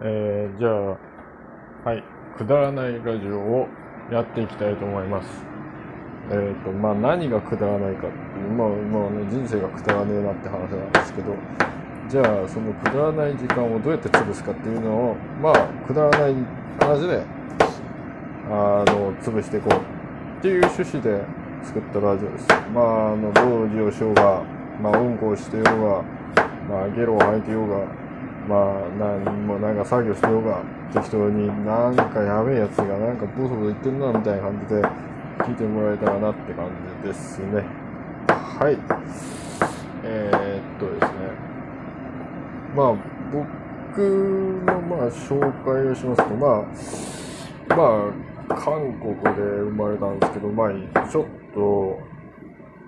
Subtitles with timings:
[0.00, 2.04] えー、じゃあ、はい、
[2.36, 3.66] くだらないラジオを
[4.12, 5.28] やっていきたいと思います。
[6.30, 11.34] えっ、ー、と、まあ何がくだらないかっていう、まあ、まあね、人生がくだらねえなって話なんですけど、
[12.08, 16.34] じゃあそのくだらない時間をどうやって潰すかっていうのを、まあ、くだらない
[16.80, 17.22] 話で、
[18.50, 21.24] あの、潰していこうっていう趣旨で
[21.64, 22.46] 作ったラジオです。
[22.72, 24.42] まあ、あの、同時をしようが、
[24.80, 26.02] まあ、うんこをしてようが、
[26.68, 28.07] まあ、ゲロを吐いてようが、
[28.48, 30.62] まあ、なんもなんか作業しようが、
[30.94, 34.82] 適当になんかやべえやつがなんかボソボソ言ってんなみたいな感じで
[35.44, 36.70] 聞いてもらえたらなって感
[37.02, 37.62] じですね。
[38.28, 38.78] はい。
[40.02, 41.18] えー、っとですね。
[42.74, 42.94] まあ、
[43.30, 44.00] 僕
[44.64, 48.10] のまあ紹介をしますと、まあ、ま
[48.48, 52.00] あ、韓国で生まれたんですけど、まあ、ちょっと、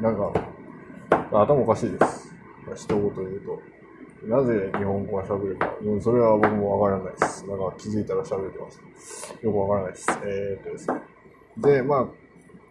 [0.00, 0.32] なんか、
[1.32, 2.34] 頭おかしいです。
[2.74, 3.79] 一言言うと。
[4.24, 7.46] なぜ日本語が喋るか、それは僕もわからないです。
[7.46, 9.34] なんか気づいたら喋ってます。
[9.42, 10.06] よくわからないです。
[10.24, 11.00] えー、っとですね。
[11.56, 12.06] で、まあ、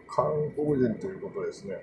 [0.07, 1.77] 韓国人ということですね。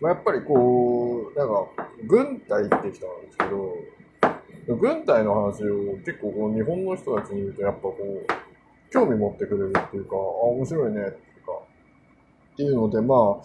[0.00, 1.66] まあ、やっぱりこう、なんか、
[2.06, 11.52] 軍隊行ってきたんですけど、軍隊の話を結構こう日本の人たちに言うと、やっぱこう、興味持ってくれるっていうか、あ、面白いねっていうか、
[12.52, 13.44] っていうので、まあ、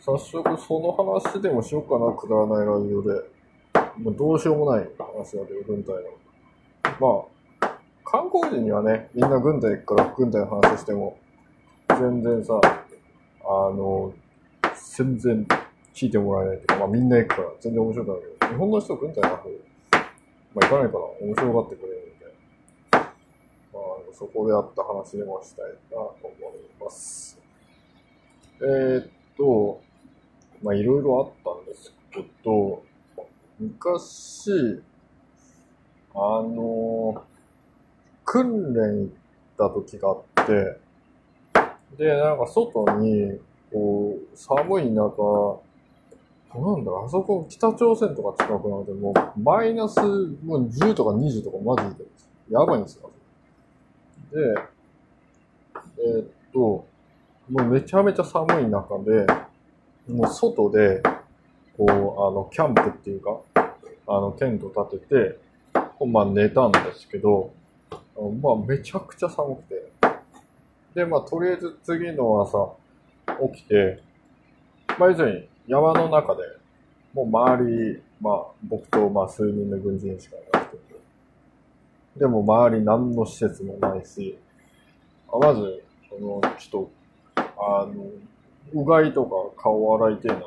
[0.00, 3.41] 早速その話でもしようかな、くだらないラジオで。
[3.98, 6.02] もうどうしようもない話だけど、軍隊の。
[7.00, 11.18] まあ、韓国人にはね、みんな軍隊行くから軍隊の話しても、
[11.88, 12.60] 全然さ、
[13.44, 14.12] あの、
[14.96, 15.46] 全然
[15.94, 19.48] 聞いてもらえないっていうか、まあみんな行くから全然面白くないけど、日本の人軍隊の方、ま
[19.96, 22.26] あ行かないから面白がってくれるんで、
[22.92, 23.04] まあ
[24.12, 27.38] そこであった話でもしたいなと思います。
[28.60, 29.80] えー、っと、
[30.62, 32.82] まあいろいろあったんですけど、
[33.62, 34.82] 昔、
[36.14, 37.24] あの、
[38.24, 39.14] 訓練行っ
[39.56, 40.80] た時があって、
[41.96, 43.38] で、なんか外に、
[43.72, 45.60] こう、寒い中、
[46.54, 52.04] なんだろう、あそこ北朝鮮とか近くなので、もうマイナスもう10とか20とかマジで
[52.50, 53.10] やばいんですよ。
[54.32, 54.38] で、
[55.98, 56.86] えー、っと、も
[57.48, 59.26] うめちゃめちゃ寒い中で、
[60.08, 61.02] もう外で、
[61.76, 63.40] こう、あの、キャンプっていうか、
[64.06, 65.38] あの、テント立てて、
[66.06, 67.52] まあ寝たんですけど、
[68.42, 69.92] まあめちゃくちゃ寒くて。
[70.94, 72.76] で、まあとりあえず次の朝
[73.52, 74.02] 起きて、
[74.98, 76.42] まあ要するに山の中で、
[77.14, 80.82] もう周り、まあ僕とまあ数人の軍人しかいなくて。
[82.16, 84.38] でも周り何の施設もないし、
[85.32, 86.88] まず、その、ちょっ
[87.34, 88.04] と、あの、
[88.74, 90.40] うがいとか顔洗いてえな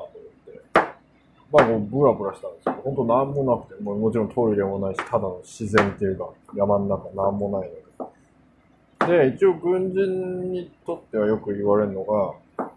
[1.51, 9.29] まあもうブラブラしたんですけど、本当なんもなくて、ももちろんトイレもないし、ただの自然っていうか、山の中なんもないので。
[9.29, 12.67] で、一応軍人にとってはよく言われるのが、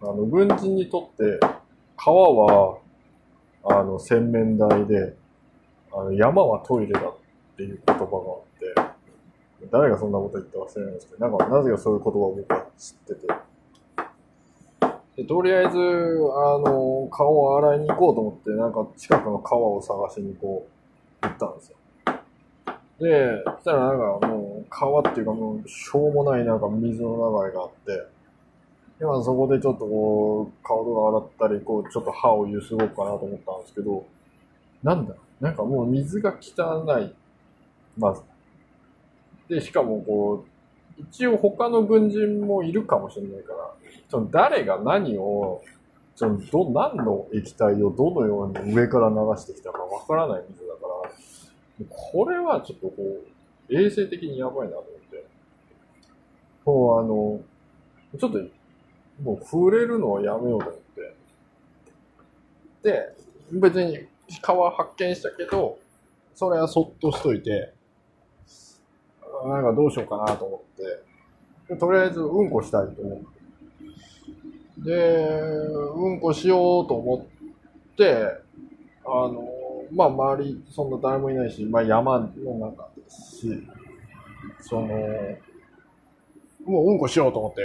[0.00, 1.40] あの、軍人にとって、
[1.96, 2.78] 川は、
[3.64, 5.14] あの、洗面台で、
[5.92, 7.16] あの、山はトイレだっ
[7.56, 13.26] ていう言葉があって、誰がそんなこと言ったか知らないんですけど、なんか、なぜかそういう言葉を僕は知ってて、
[15.16, 20.66] でとりあえず、あの、顔を洗いに行こうと思って、なんか近くの川を探しにこ
[21.22, 21.76] う、行ったんですよ。
[22.98, 28.14] で、そしたらなんかもう、川っていうかもう、しょうもないなんか水の流れがあって、
[28.98, 34.04] で、まあそこでちょっとこう、顔とか洗ったり、こう、ちょっと歯をゆすごうかなと思ったんですけど、
[34.82, 37.14] なんだなんかもう水が汚い。
[37.96, 38.22] まず。
[39.48, 40.53] で、しかもこう、
[40.98, 43.74] 一応他の軍人もいるかもしれないから、
[44.08, 45.62] その誰が何を、
[46.14, 55.26] そのど、何の液体をどのように上から流してきたかわからない水だから、これはちょっとこう、衛生的にやばいなと思って。
[56.64, 57.40] もうあの、
[58.18, 58.38] ちょっと、
[59.22, 61.14] もう触れるのはやめようと思って。
[62.82, 63.16] で、
[63.50, 64.06] 別に
[64.42, 65.78] 川発見したけど、
[66.34, 67.72] それはそっとしといて、
[69.48, 70.62] なんかどうしようかなと思
[71.68, 73.24] って、とりあえずうんこしたいと思って。
[74.78, 75.28] で、
[75.94, 77.26] うんこしようと思
[77.92, 78.14] って、
[79.04, 79.44] あの、
[79.92, 82.26] まあ周りそんな誰もいないし、まあ山の
[82.58, 83.68] 中ですし、
[84.60, 84.88] その、
[86.64, 87.62] もううんこしようと思って、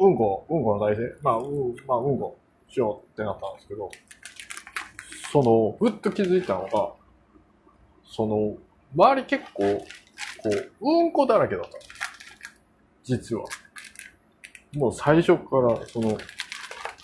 [0.00, 2.36] ううんこ、うんこの体勢、まあ、う、まあ、うんこ
[2.68, 3.90] しようってなったんですけど、
[5.30, 6.92] その、ふっと気づいたのが、
[8.06, 8.56] その、
[8.94, 9.84] 周り結構、
[10.44, 10.50] こ
[10.80, 11.70] う、うんこだらけだった。
[13.02, 13.44] 実は。
[14.74, 16.16] もう最初から、その、い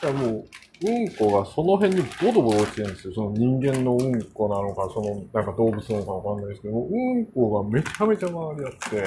[0.02, 0.44] やもう、
[0.82, 3.14] うんこがその辺にボトボト落ちてるんですよ。
[3.14, 9.04] その人間のうんこなのか、そのなんか動物なのかわかんないですけど、うんこがめちゃめちゃ周りあって、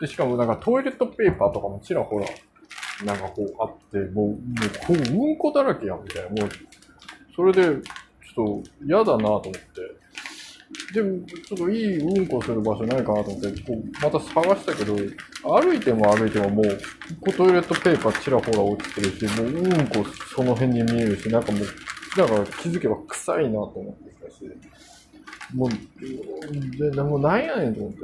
[0.00, 2.26] で、しかもなんかトイレットペーパーとかもちらほら、
[3.04, 4.36] なんかこうあって、もう、もう
[4.86, 6.30] こううんこだらけやんみたいな。
[6.30, 6.50] もう、
[7.36, 10.01] それで、ちょっと嫌だなと思って。
[10.92, 14.94] でも、ちょっといいうんこする場所ないかなと思って、こうまた探したけど、
[15.42, 16.78] 歩いても歩いてももう、
[17.20, 20.04] こトイレットペーパーちらほら落ちてるし、もううんこ
[20.34, 21.62] その辺に見えるし、なんかもう、
[22.16, 24.44] だから気づけば臭いなと思ってたし、
[25.54, 25.70] もう、
[26.78, 27.98] で、でもうなんやねんと思って。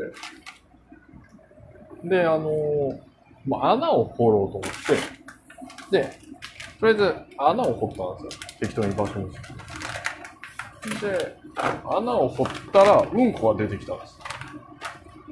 [2.08, 2.98] で、あのー
[3.46, 4.62] まあ、穴を掘ろうと思っ
[5.90, 6.18] て、で、
[6.80, 8.42] とりあえず穴を掘ったんですよ。
[8.60, 9.30] 適当に場所に。
[11.00, 11.37] で、
[11.84, 14.18] 穴を掘ったら、うんこが出てきたんです。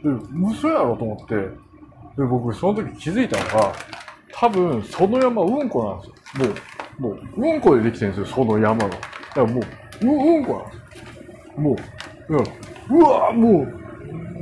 [0.02, 0.10] で、
[0.52, 3.72] 嘘やろと思って、で、僕、その時気づいたのが、
[4.32, 6.54] 多分、その山、うんこなんですよ。
[7.00, 8.88] もう、もう、うんこでできてるんですよ、その山が。
[8.88, 9.00] だか
[9.36, 11.60] らもう、ううんこなんですよ。
[11.60, 12.44] もう、いや
[12.90, 13.86] うわもう、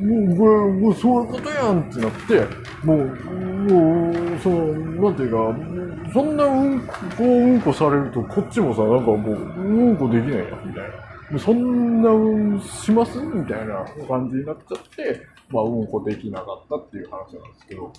[0.05, 2.47] もう、これ、もうそういうことやんってなって、
[2.85, 4.67] もう、もう、その、
[5.03, 11.14] なんていうか、そんなうんこ、うんこされると、こっちもさ、なんかもう、うんこできないや、みたいな。
[11.31, 17.93] もうそんなうんしますみたいな感じになっちゃって、まあ、うんこできなかったっていう話なんですけど、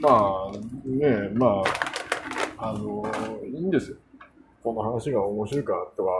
[0.00, 0.52] まあ、
[0.86, 1.62] ねま
[2.58, 3.04] あ、あの、
[3.46, 3.96] いいんですよ。
[4.62, 6.10] この話が面白いかとか、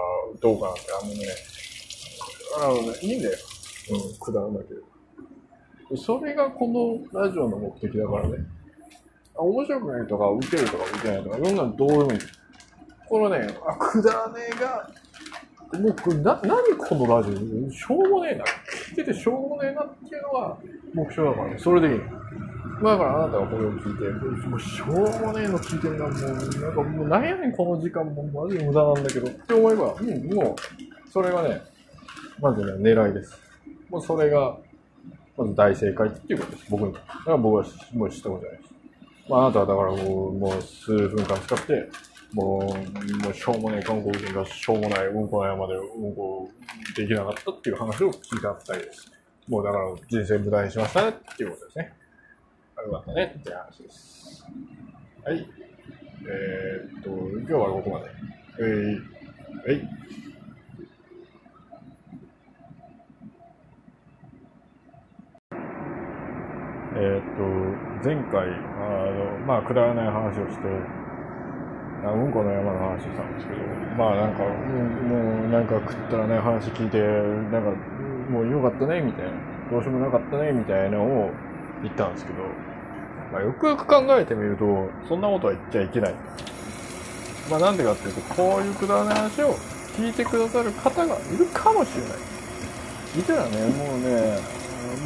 [0.40, 1.26] どうかなんて、あのね、
[2.56, 3.36] あのね、いいんだよ。
[3.90, 5.96] うん、くだらなければ。
[5.96, 6.68] それがこ
[7.12, 8.36] のラジオの目的だからね。
[9.34, 12.18] あ面白くないとか、受けるとか受けないとか、いろんなのどうでもいい。
[13.08, 14.90] このね、あ、くだらねえが、
[15.72, 17.70] もうこれな、何このラジオ？
[17.70, 18.44] しょうもねえな。
[18.44, 20.56] 聞いててしょうもねえなっていうのが
[20.94, 21.58] 目標だからね。
[21.58, 22.00] それでいい。
[22.80, 31.60] まあだからあなたがこれを聞いて、もうしょうもねえの聞いてるな、もう、なんかもうなんやねんこの時間もマジ無駄なんだけどって思えば、うん、もう、それがね、
[32.40, 33.38] まずね、狙いです。
[33.90, 34.56] もうそれが、
[35.36, 36.92] まず大正解っていうことです、僕に。
[36.92, 38.74] だから僕はもう知ったことじゃないです。
[39.28, 41.90] まああなたはだからもう、もう数分間使って、
[42.34, 46.50] もう、もうしょうもない韓国人がしょうもないうんこの山でうんこ
[46.96, 49.10] できなかったっていう話を聞いたったりです。
[49.48, 51.92] もうだから人生無駄にしましたねっていうことですね。
[52.84, 54.46] よかったねっていう話です。
[55.24, 55.48] はい。
[56.30, 58.06] えー、っと、今日はここまで。
[58.60, 59.00] えー、
[59.66, 60.08] はい。
[66.94, 70.97] えー、っと、前回、あの、まあ、くだらない話をして、
[72.04, 73.60] あうんこの山の話したんですけど、
[73.96, 76.98] まあなんか、もうなんか食ったらない話聞いて、
[77.50, 77.72] なんか、
[78.30, 79.32] もうよかったね、みたいな。
[79.70, 81.30] どうしようもなかったね、みたいなのを
[81.82, 82.38] 言ったんですけど、
[83.32, 86.14] まあよくよく考えてみると、そんなことは言っちゃいけない。
[87.50, 89.54] まあなんでかっていうと、こういうくだらない話を
[89.96, 92.18] 聞いてくださる方がいるかもしれない。
[93.18, 94.38] いたらね、もうね、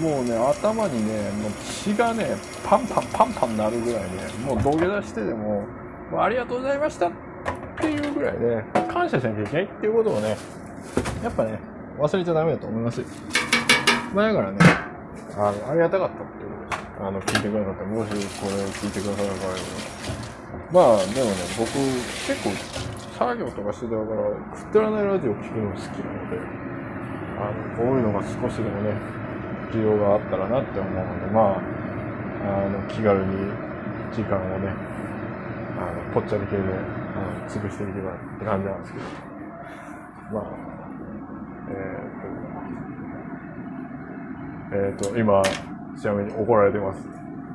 [0.00, 4.08] もうね、頭にね、もう血がね、パンパンパンパンなるぐらいね、
[4.44, 5.64] もう土下座してでも、
[6.12, 7.12] もうありがとうございましたっ
[7.80, 10.36] ていうぐらいね、感謝しなきゃいけないっていうことをね、
[11.24, 11.58] やっぱね、
[11.98, 13.06] 忘れちゃダメだと思いますよ。
[14.14, 14.58] まあだからね、
[15.38, 16.88] あの、ありがたかったっていうことです。
[17.00, 17.84] あの、聞いてくださった。
[17.88, 21.72] もしこれを聞いてくださる場合は、まあでもね、僕
[22.28, 22.52] 結構
[23.16, 26.36] 作業とかしてたから、くってらないラジオを聞くの好きなので、
[27.40, 28.92] あの、こういうのが少しでもね、
[29.72, 31.60] 需要があったらなって思うので、まあ、
[32.44, 33.48] あの、気軽に
[34.12, 34.91] 時間をね、
[35.78, 39.04] あの、ぽっちゃり系で、あの、潰していけばって感じなんですけど、
[40.32, 40.44] まあ、
[44.70, 45.42] えっ、と、えっ、と、今、
[45.98, 47.06] ちなみに怒られてます。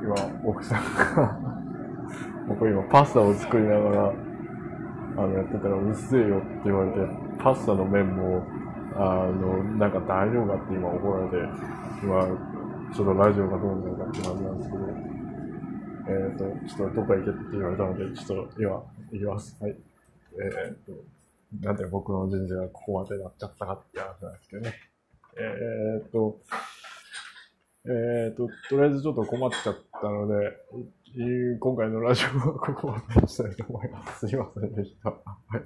[0.02, 0.82] 今、奥さん
[1.16, 1.38] が。
[2.48, 4.12] 僕今パスタを作りながら、
[5.16, 6.98] あの、やってたら、うっせえよって言われて、
[7.38, 8.42] パスタの麺も、
[8.96, 11.36] あの、なんか大丈夫かって今怒られて、
[12.02, 12.22] 今、
[12.94, 15.17] ちょっとラジオがどうなるかって感じなんですけど、
[16.08, 18.70] えっ、と、ちょっとどっか行けって言われたので、ちょっと今、
[19.12, 19.56] 行きます。
[19.60, 19.76] はい。
[20.40, 20.92] えっ、と、
[21.60, 24.74] なんで僕の人生がここまでなっちゃったかって話なんですけどね。
[25.36, 26.40] えっ、と、
[27.84, 30.56] えっ、と、とりあえずちょっと困っちゃったので、
[31.60, 34.26] 今回のラジオはここまでにしたいと思います。
[34.26, 35.10] すいませんでした。
[35.10, 35.16] は
[35.56, 35.62] い。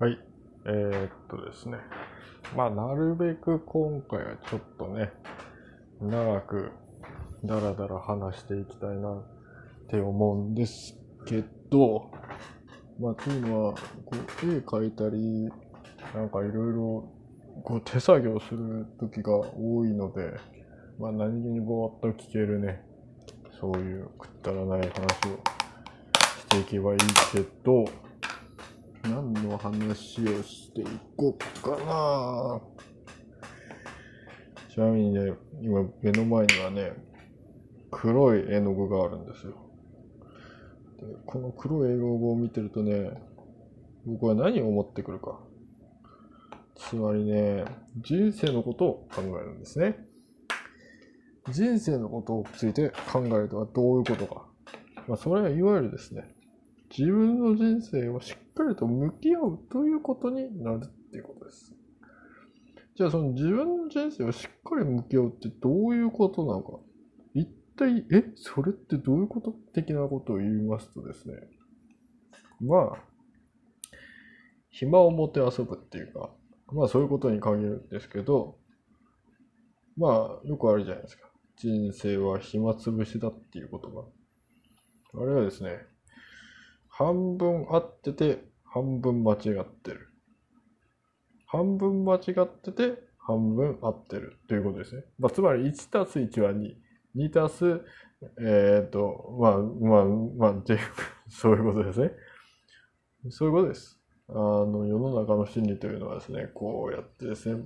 [0.00, 0.18] はい。
[0.66, 1.78] えっとですね。
[2.56, 5.12] まあ、なるべく今回はちょっとね、
[6.00, 6.72] 長く、
[7.44, 12.10] だらだら話していきたいなって思うんですけど、
[12.98, 15.48] まあ、というのは、こう、絵描いたり、
[16.14, 17.12] なんかいろいろ、
[17.64, 20.32] こう、手作業する時が多いので、
[20.98, 22.82] まあ、何気にぼーっと聞けるね、
[23.60, 25.40] そういうくだらない話を
[26.40, 26.98] していけばいい
[27.32, 27.84] けど、
[29.10, 30.84] 何の話をしてい
[31.16, 32.60] こうかな
[34.72, 36.92] ちなみにね、今目の前にはね、
[37.90, 39.54] 黒い絵の具があるんですよ。
[41.00, 43.10] でこの黒い絵の具を見てるとね、
[44.06, 45.40] 僕は何を思ってくるか。
[46.76, 47.64] つまりね、
[47.96, 49.98] 人生のことを考えるんですね。
[51.50, 54.46] 人生のことをついて考えるとはどういうことか。
[55.08, 56.36] まあ、それはいわゆるですね、
[56.96, 61.74] 自分の人生をしっかりと向き合うということになるっていうことです。
[62.96, 66.78] じゃあその自分の人生をしっかり向き合うってどういうことなのか。
[67.34, 71.34] 一体、え、それってどういうこと的なことを言いますとですね。
[72.60, 73.04] まあ、
[74.70, 76.30] 暇を持て遊ぶっていうか、
[76.72, 78.58] まあそういうことに限るんですけど、
[79.96, 81.28] まあよくあるじゃないですか。
[81.56, 84.06] 人生は暇つぶしだっていう言葉。
[85.20, 85.78] あれはですね、
[86.98, 90.08] 半分合ってて、半分間違ってる。
[91.46, 95.04] 半分間違ってて、半分合ってるということですね。
[95.16, 96.74] まあ、つまり1たす1は2。
[97.14, 97.82] 2たす、
[98.40, 100.64] えっ、ー、と、まあ、まあ、まあ、
[101.30, 102.10] そういうことですね。
[103.30, 104.00] そういうことです。
[104.30, 107.62] あの、世の中の心理というのはですね、こうやってですね、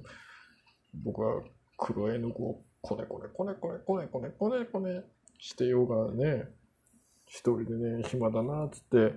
[0.92, 1.42] 僕は
[1.78, 5.04] 黒絵の具をこねこねこねこねこねこねこねこね
[5.38, 6.48] してようがね、
[7.32, 9.14] 一人でね、暇だなっつって、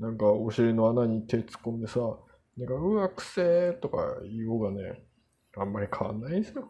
[0.00, 2.00] なんかお尻の穴に手突っ込んでさ、
[2.56, 5.00] なんか、うわ、くせーとか言おうがね、
[5.56, 6.68] あんまり変わんないんですよ。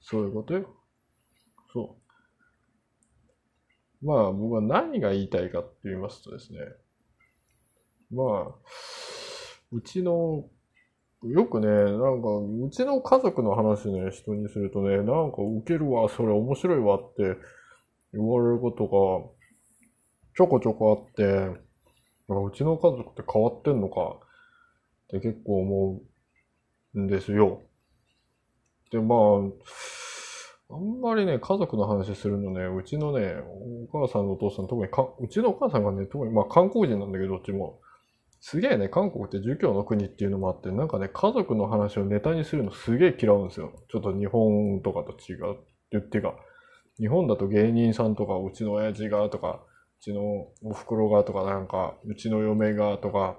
[0.00, 0.68] そういうことよ。
[1.72, 1.98] そ
[4.00, 4.06] う。
[4.06, 6.60] まあ、僕は何が言いたいかって言いますとですね、
[8.12, 8.54] まあ、
[9.72, 10.44] うちの、
[11.24, 12.28] よくね、なんか、
[12.64, 17.36] うちの家族の話ね、人にするとね、なんかウケるわ、それ面白いわって
[18.12, 18.90] 言われることが、
[20.36, 21.24] ちょこちょこあって、
[22.28, 24.16] うちの家族って変わってんのか
[25.16, 26.00] って結構思
[26.94, 27.62] うんですよ。
[28.90, 29.18] で、まあ、
[30.74, 33.34] あんまりね、家族の話するのね、うちのね、
[33.90, 37.80] お母さんのお父さん、特にか、うちのお母さんがね、特に、まあ韓国人なんだけど、どっちも。
[38.40, 43.72] すげえね、韓国って儒教の国っていうのもあって、なんかね、家族の話をネタにするのすげえ嫌うんですよ。
[43.90, 45.56] ちょっと日本とかと違うっ
[45.90, 46.34] てっていうか、
[46.98, 49.60] 日本だと芸人さんとか、うちの親父がとか、
[50.00, 50.22] うちの
[50.62, 53.38] お袋がとか、なんか、うちの嫁がとか、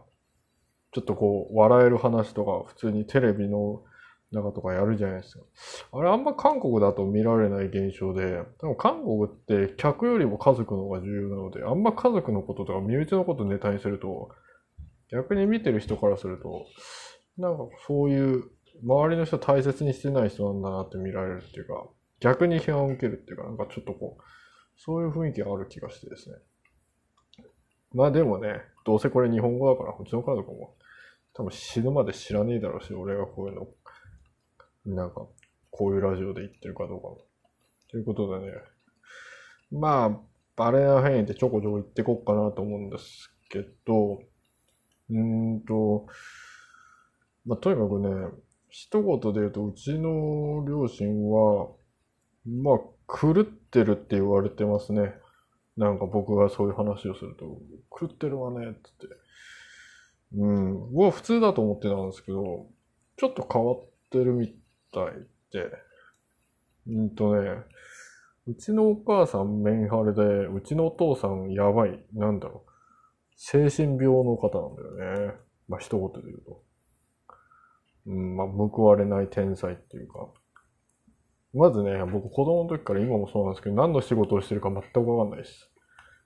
[0.91, 3.83] ちょっとこう、笑える話とか、普通にテレビの
[4.31, 5.43] 中とかやるじゃないですか。
[5.93, 14.29] あれあんま韓国だと見られない現象で、多分韓国って客よりも家族の方が重要なので、あんま家族のこととか身内のことネタにすると、
[15.11, 16.65] 逆に見てる人からすると、
[17.37, 18.43] なんかそういう
[18.83, 21.87] 周りの人大切にしてない人なんだなって見られるっていうか、
[22.23, 24.23] 逆に批判を受けるっていうか、なんかちょっとこう、
[24.77, 26.37] そういう雰囲気がある気がしてですね。
[27.93, 30.73] まあでもね、どうせこれ日本語だから、うちの家族も
[31.33, 35.27] 多分死ぬまで知らねえだろうし、俺がこういうの、なんか、
[35.69, 37.17] こういうラジオで言ってるかどうかも。
[37.91, 38.53] ということでね、
[39.71, 40.19] まあ、
[40.55, 44.21] バレな範囲でちょこちょこ言ってこっかなと思うんですけど、
[45.09, 46.07] うーんと、
[47.45, 48.31] まあ、とにかくね、
[48.69, 51.69] 一言で言うと、うちの両親は、
[52.45, 55.13] まあ、狂ってるって言われてますね。
[55.77, 57.59] なんか僕がそういう話をすると、
[57.97, 59.15] 狂ってるわね、ってって。
[60.35, 60.91] うん。
[60.91, 62.67] 僕は普通だと思ってたんですけど、
[63.17, 64.55] ちょっと変わってるみ
[64.91, 65.13] たい
[65.51, 65.71] で。
[66.87, 67.63] うんとね、
[68.45, 72.71] うちのお母さんメンハレで、うちのお父さんやばい、なんだろう。
[73.35, 75.33] 精神病の方なんだよね。
[75.69, 76.63] まあ一言で言うと。
[78.07, 80.27] うん、まあ報われない天才っていうか。
[81.53, 85.69] まずね、僕子供の時から今もそうなんですけど、何の仕事をしてるか全くわかんないです。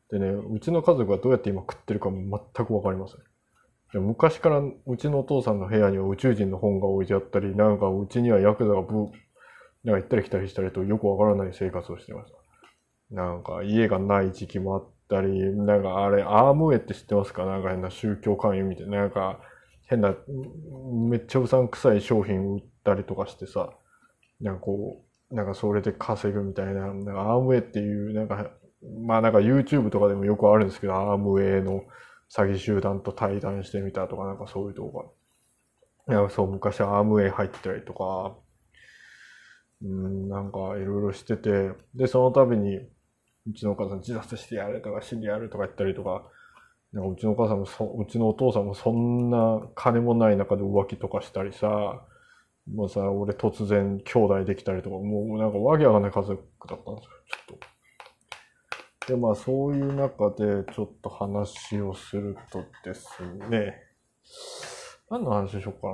[0.09, 4.01] でね、うちの家族がどうやって今食ってるかも全くわかりません。
[4.01, 9.11] 昔からうちのお父さんの部屋には宇宙人の本が置いてあったり、なんかうちにはヤクザがブー、
[9.83, 13.15] なんか行ったり来たりしたりとよくわからない生活をしてました。
[13.15, 17.45] なんか家がない時期もあったり、なんかあれ、アームウェイって知ってますか？
[17.45, 19.39] なんか変な宗教勧誘みたいな、なんか
[19.87, 20.13] 変な、
[21.09, 23.69] めっちゃうさんくさい商品売ったりとかしてさ、
[24.41, 28.49] なんかこう、なんかそれで稼ぐみたいな、なんかアームウェイっていう、なんか、
[29.05, 31.83] まあなんか YouTube とかでもよくあるんですけど、アームウェイの
[32.29, 35.13] 詐欺集団と対談してみたとか、なんかそういう動
[36.07, 36.13] 画。
[36.13, 38.37] なんかそう、昔アームウェイ入ったりとか、
[39.81, 46.23] うん、なんかいろいろしてて、で、その度に、うちのお母さん自殺してやれとか死んでやるとか言ったりとか、
[46.93, 52.01] なんかうちのお母さんもそ、うちのお父さんもそんな金もない中で浮気とかしたりさ、
[52.73, 57.11] もうさ、俺突然兄弟できたりとか、もうなんかわけわかんない家族だったんですよ、
[57.47, 59.13] ちょっと。
[59.13, 63.09] で、まあそういう中でちょっと話をするとです
[63.49, 63.73] ね、
[65.09, 65.87] 何の話しようか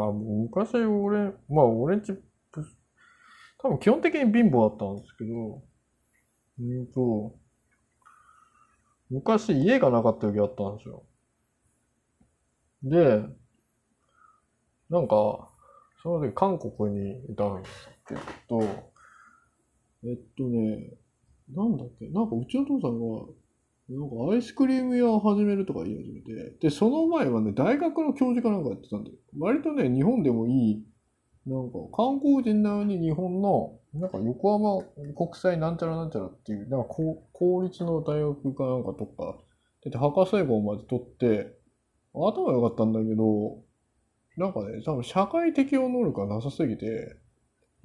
[0.00, 0.04] な。
[0.04, 2.12] あ、昔俺、まあ俺んち、
[3.58, 5.62] 多分基本的に貧乏だったんですけど、
[6.60, 7.34] うんと、
[9.10, 11.02] 昔家がなかった時あったんですよ。
[12.84, 13.39] で、
[14.90, 15.48] なんか、
[16.02, 18.14] その時韓国にいたんですけ
[18.48, 18.60] ど、
[20.04, 20.94] えっとね、
[21.54, 23.26] なんだっけ、なんかうちの父さんが、
[23.88, 30.84] なんかアイスクリーム屋を始めるとか言い始めて、で、その前はね、大学の教授かなんかやってたんで、割とね、日本でもいい、
[31.46, 34.82] なんか観光地なのに日本の、なんか横浜
[35.14, 39.38] 国際なんちゃらなんちゃらっていう、なんか公公立の大学かなんかとか、
[39.84, 41.56] で、博士号まで取って、
[42.14, 43.58] 頭良かったんだけど、
[44.40, 47.14] なんかね、多分社会適応能力がなさすぎて、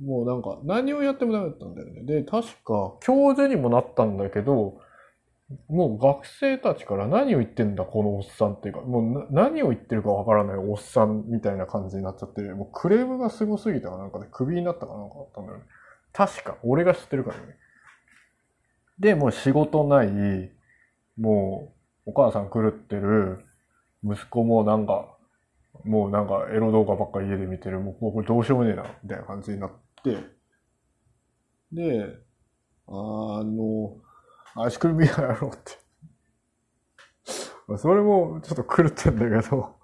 [0.02, 2.04] もうなんか何をやってもダメだったんだよね。
[2.04, 4.80] で、確か教授にもなったんだけど、
[5.68, 15.66] もう学生たちから何を言ってんだこのおっさんっていうか、もう何を言ってるかわからないおっさんみたいな感じになっちゃって、もうクレームがすごすぎたかなんかで、クビになったかなんかあったんだよね。
[16.14, 17.58] 確か、俺が知ってるからね。
[18.98, 20.10] で、もう仕事ない、
[21.20, 21.74] も
[22.06, 23.44] うお母さん狂ってる、
[24.06, 25.15] 息子もなんか、
[25.86, 29.72] もうなんかエロ動画ばっかり家で見てる、もうこれどうしようもねえな、みたいな感じになっ
[30.04, 30.18] て、
[31.72, 32.18] で、
[32.88, 33.98] あの、
[34.56, 35.86] アイスクリームやろうって。
[37.78, 39.76] それもちょっと狂ってんだけど、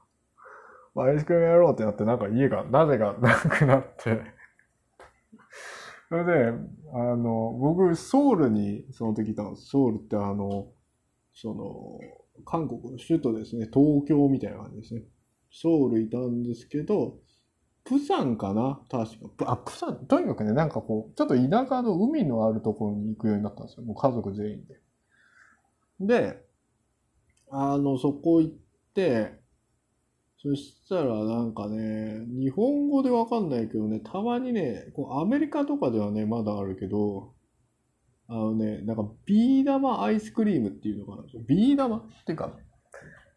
[0.96, 4.22] アイスクリームやろうってなって、なんか家が、なぜかなくなって
[6.10, 6.54] それで、
[6.94, 9.68] あの、僕、ソウルにその時いたんです。
[9.68, 10.68] ソウルってあの、
[11.34, 12.00] その、
[12.44, 13.70] 韓国の首都ですね。
[13.74, 15.04] 東京みたいな感じですね。
[15.52, 17.20] ソウルいたんですけど、
[17.84, 18.80] プサンかな？
[18.90, 19.52] 確か。
[19.52, 23.84] あ、プサン、とにかくね、なんかこう、ちょっと田舎の海のあるところに行くようになったんですよ。
[23.84, 24.80] もう家族全員で。
[26.00, 26.46] で、
[27.50, 28.54] あの、そこ行っ
[28.94, 29.40] て、
[30.38, 37.34] そしたらなんかね、日本語でわかんないけどね、たまにね、こうアメリカとかではね、まだあるけど、
[38.28, 41.24] あのね、なんかビー玉アイスクリームっていうのかな。
[41.48, 41.98] ビー玉？
[41.98, 42.58] っていうか、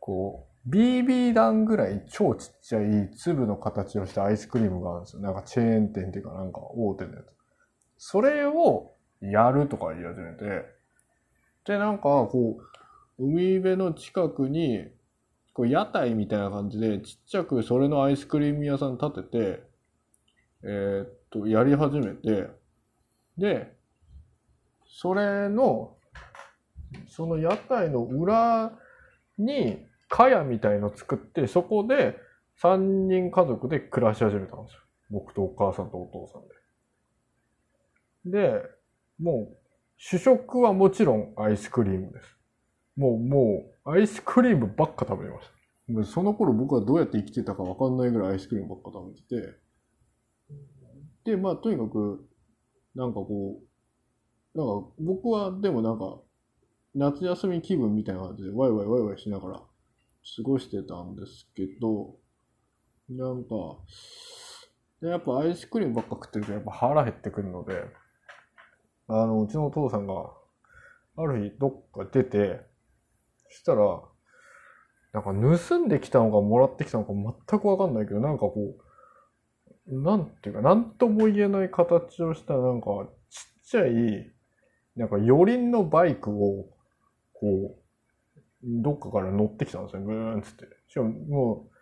[0.00, 5.22] こう、BB 弾ぐらい超ちっちゃい粒の形をしたアイスクリームがあるんですよ。
[5.22, 7.26] なんかチェーン店っていうかなんか大手のやつ。
[7.98, 10.64] それをやるとか言い始めて、
[11.66, 12.58] で、なんかこ
[13.18, 14.86] う、海辺の近くに、
[15.52, 19.62] こう屋台みたいな感じでちっちゃくそれのアイスクリーム屋さん立てて、
[20.62, 22.48] えー、っと、やり始めて、
[23.36, 23.74] で、
[24.86, 25.96] それの、
[27.08, 28.72] その屋台の裏
[29.38, 32.16] に、かやみたいの作って、そこで
[32.62, 32.76] 3
[33.08, 34.80] 人家族で暮らし始めたんですよ。
[35.10, 38.38] 僕とお母さんとお父さんで。
[38.38, 38.62] で、
[39.18, 39.56] もう、
[39.96, 42.38] 主食はもちろんアイスクリームです。
[42.96, 45.48] もう、もう、アイスクリームばっか食べまし
[46.06, 46.12] た。
[46.12, 49.48] その頃僕はどうやって生きてたかわかんないぐらいアイスクリームばっか食べて
[51.24, 51.32] て。
[51.32, 52.24] で、まあ、とにかく、
[52.94, 53.60] なんかこ
[54.54, 56.20] う、なんか僕はでもなんか、
[56.94, 59.62] 夏休み気分みたいな感じでワイワイワイワイしながら
[60.36, 62.16] 過ごしてたんですけど、
[63.08, 63.54] なんか、
[65.02, 67.84] やっぱアイスクリームばっか食ってるとやっぱ腹減ってくるので、
[69.08, 70.32] あの、うちのお父さんが、
[71.16, 72.60] ある日どっか出て、
[73.50, 74.02] したら、
[75.12, 78.76] なんか盗んできたのかもらってきたのか全くわかんないけど、なんかこ
[79.86, 82.86] う、なんていうか、なんとも言えない形をしたなんか
[83.30, 84.32] ちっちゃい、
[84.96, 86.64] なんか四輪のバイクを、
[87.32, 87.83] こう、
[88.64, 90.02] どっかから乗ってきたんですよ。
[90.02, 90.66] ブーンつって。
[90.88, 91.74] しかももう、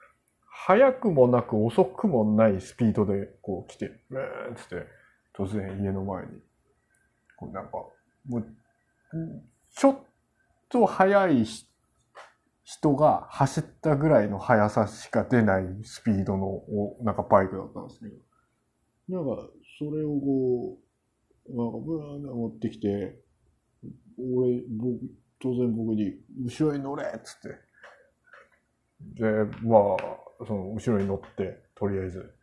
[0.47, 4.87] 早くもなく遅くもないスピードでこう来て、ブーンつって、
[5.35, 6.33] 突然家の前に。
[7.37, 7.73] こうなんか、
[8.29, 8.47] もう、
[9.75, 9.99] ちょっ
[10.68, 11.45] と速い
[12.64, 16.62] 人が走ったぐらいの速さしか出ないスピードの、
[17.03, 18.14] なんかバイクだったんですけど。
[19.09, 20.79] なんか、それをこ
[21.49, 23.21] う、なんかブーンって持ってきて、
[24.18, 25.01] 俺、僕、
[25.43, 27.73] 当然僕に、後ろに乗れっつって。
[29.21, 29.27] で、
[29.63, 32.35] まあ、その、後ろに乗って、とりあえず。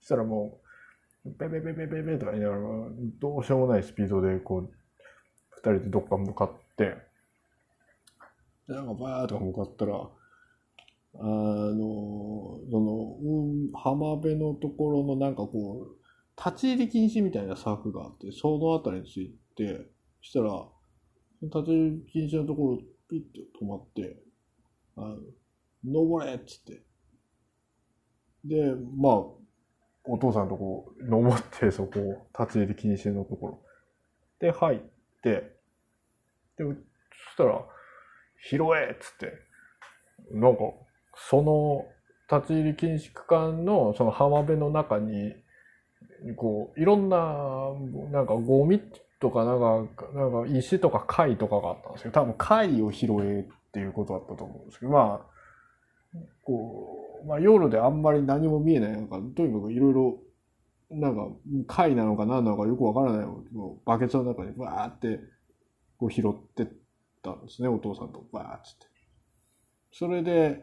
[0.00, 0.58] そしたらも
[1.24, 2.60] う、ペペペペペペとか言いながら、
[3.20, 4.70] どうしようもないスピードで、こう、
[5.50, 6.96] 二人でどっか向かって、
[8.68, 11.78] で、なんかバーッと向かったら、あの、
[12.70, 15.96] その、うん、浜辺のところのなんかこう、
[16.36, 19.86] 立ち入り禁止みたいな柵があって、そのあたりについて、
[20.20, 20.66] したら、
[21.42, 24.22] 立ち入り禁止のところピッて止まって、
[24.96, 25.16] あの、
[25.84, 26.82] 登れっつって。
[28.44, 29.12] で、まあ、
[30.04, 33.62] お父さんとこ、登ってそこ、立ち入り禁止のところ。
[34.40, 34.78] で、入っ
[35.22, 35.56] て、
[36.56, 37.64] で、そしたら、
[38.48, 39.32] 拾えっつって、
[40.30, 40.60] なんか、
[41.14, 41.86] その、
[42.30, 45.34] 立ち入り禁止区間のその浜辺の中に、
[46.36, 47.18] こう、いろんな、
[48.10, 48.80] なんかゴミ
[49.20, 60.18] とか、なんか、なんか石とか貝とかがあったんですけど、多分貝を拾えっていうことだったと思うんですけど、まあ、こう、まあ夜であんまり何も見えないなんか、とにかくいろいろ、
[60.90, 61.28] なんか
[61.66, 65.18] 貝なのか何なのかよくわからないのをバケツの中にバーって
[65.98, 66.68] こう拾ってっ
[67.22, 68.86] たんですね、お父さんとバーっつって。
[69.92, 70.62] それで、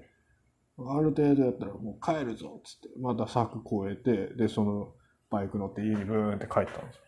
[0.78, 4.94] ある程度やったらもう帰るぞっつって、また柵越えて、で、その
[5.30, 7.03] バイク乗って家にブーンって帰ったんです。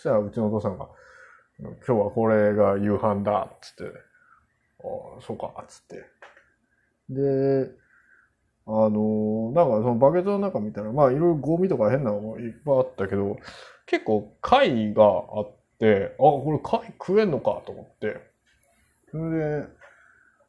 [0.00, 0.88] したらうちのお父さんが、
[1.58, 3.84] 今日はこれが夕飯だっつって、
[4.82, 6.04] ああ、そうか、っつって。
[7.10, 7.70] で、
[8.66, 13.36] あのなんかそのバケツの中見たら、まあいろいろゴミとか変なのもいっぱいあったけど、
[13.86, 18.20] 結構貝があって、あ、これ貝食えんのかと思って。
[19.10, 19.66] それで、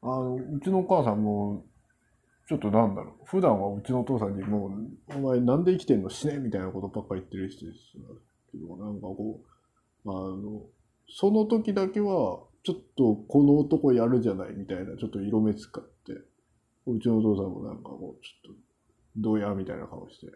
[0.03, 1.65] あの、うちのお母さんも、
[2.47, 7.97] ちょっとなんだろう、普段はうちのお父さんにもう、お前なんで生きてんの死ねみたいなことばっかり言ってる人です
[8.51, 9.41] けど、なんかこ
[10.05, 10.63] う、あの、
[11.09, 16.13] その時だけは、ちょっとこの男やるじゃないみたいな、ちょっと色目使って、
[16.87, 18.61] うちのお父さんもなんかこう、ちょっと、
[19.17, 20.31] どうやみたいな顔して。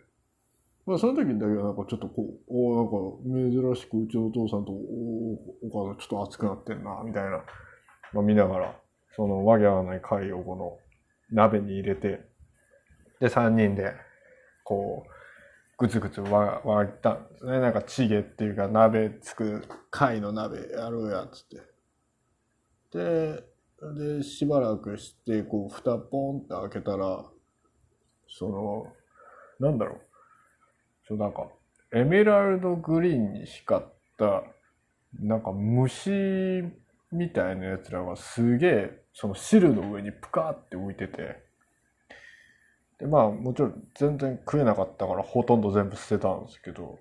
[0.86, 7.44] まあ、その時だけはなんかちょっとこう、おなんか珍しくうちのお父さんとおお母さんちょっと熱くなってんな、みたいな、
[8.14, 8.80] まあ見ながら、
[9.16, 10.78] そのわけわない貝をこの
[11.32, 12.22] 鍋に入れて、
[13.20, 13.94] で、三人で、
[14.64, 15.15] こう、
[15.78, 17.60] ぐつぐつわ割ったんですね。
[17.60, 21.76] なんかチゲっていうか鍋つく、貝の鍋やろうや、つって。
[22.98, 23.44] で、
[24.18, 27.26] で、しばらくして、こう、蓋ポンって開けたら、
[28.28, 28.94] その、
[29.60, 30.02] なんだろう。
[31.08, 31.50] そうなんか、
[31.94, 34.44] エメラルドグリーンに光った、
[35.20, 36.10] なんか虫
[37.12, 41.45] みたいなやつらがすげえ、その汁の上にプカーって浮いてて、
[43.00, 47.00] で、まあもちろん全然食えなかったからほとんど全部捨てたんですけど、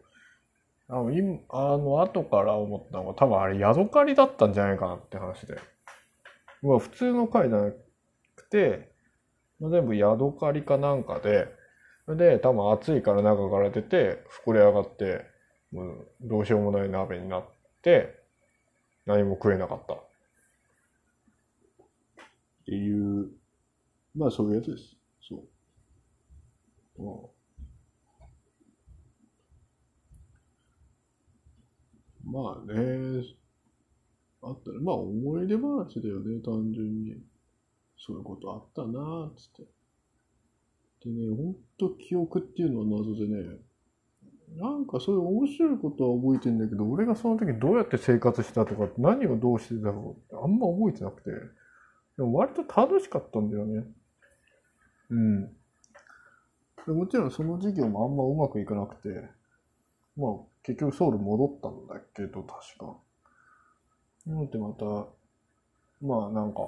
[0.88, 5.56] あの、今、あの、後から思ったのが多分あれヤドカリだったんじゃないかなって話で。
[6.62, 7.70] まあ普通の貝じゃな
[8.36, 8.90] くて、
[9.60, 11.48] まあ全部ヤドカリかなんかで、
[12.08, 15.24] で多分熱いから中から出て膨れ上がって、
[15.72, 17.44] もうどうしようもない鍋になっ
[17.82, 18.22] て、
[19.06, 19.94] 何も食えなかった。
[19.94, 19.96] っ
[22.66, 23.30] ていう、
[24.16, 24.93] まあそういうやつです。
[26.98, 27.34] う。
[32.30, 33.22] まあね、
[34.42, 34.78] あったね。
[34.80, 37.16] まあ思い出話だよね、単純に。
[37.96, 41.08] そういうことあったなーっつって。
[41.08, 43.58] でね、ほんと記憶っていうのは謎でね、
[44.56, 49.98] なんかそういう面白いことは覚えてんだけど、俺がその時どうやって生活したとか、何をどうしてたか、
[50.44, 51.30] あんま覚えてなくて。
[52.16, 53.84] でも割と楽しかったんだよね。
[55.10, 55.56] うん。
[56.86, 59.08] でもちろんその授業もあんまうまくいかなくて、
[60.16, 62.96] まあ結局ソウル戻ったんだけど、確か。
[64.26, 64.84] なのでまた、
[66.00, 66.60] まあなんか、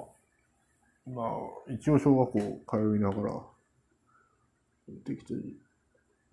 [1.05, 3.41] まあ一応小学校通いながら、
[5.05, 5.57] 適当に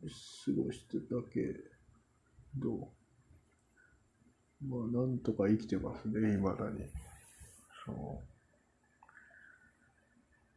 [0.01, 1.40] 過ごしてたけ
[2.57, 2.88] ど、
[4.66, 6.87] まあなんとか生きてますね、未だに。
[7.85, 7.92] そ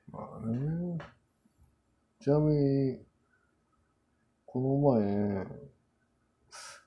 [0.09, 0.11] う。
[0.11, 0.97] まあね。
[2.19, 3.06] ちなみに、
[4.47, 5.45] この前、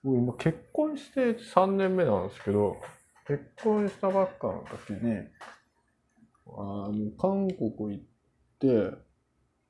[0.03, 2.81] 僕今結婚して3年目なんですけど、
[3.29, 5.18] 結婚したばっかの時に、
[6.46, 8.03] あの、韓国行っ
[8.59, 8.96] て、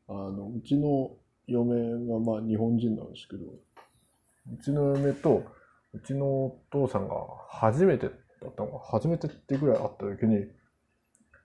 [0.09, 1.11] あの、うちの
[1.49, 5.45] 嫁がまあ日本人なんですけど、うちの嫁と、
[5.93, 7.17] うちのお父さんが
[7.49, 8.13] 初めてだ
[8.49, 10.37] ったのが、初めてってぐらいあった時に、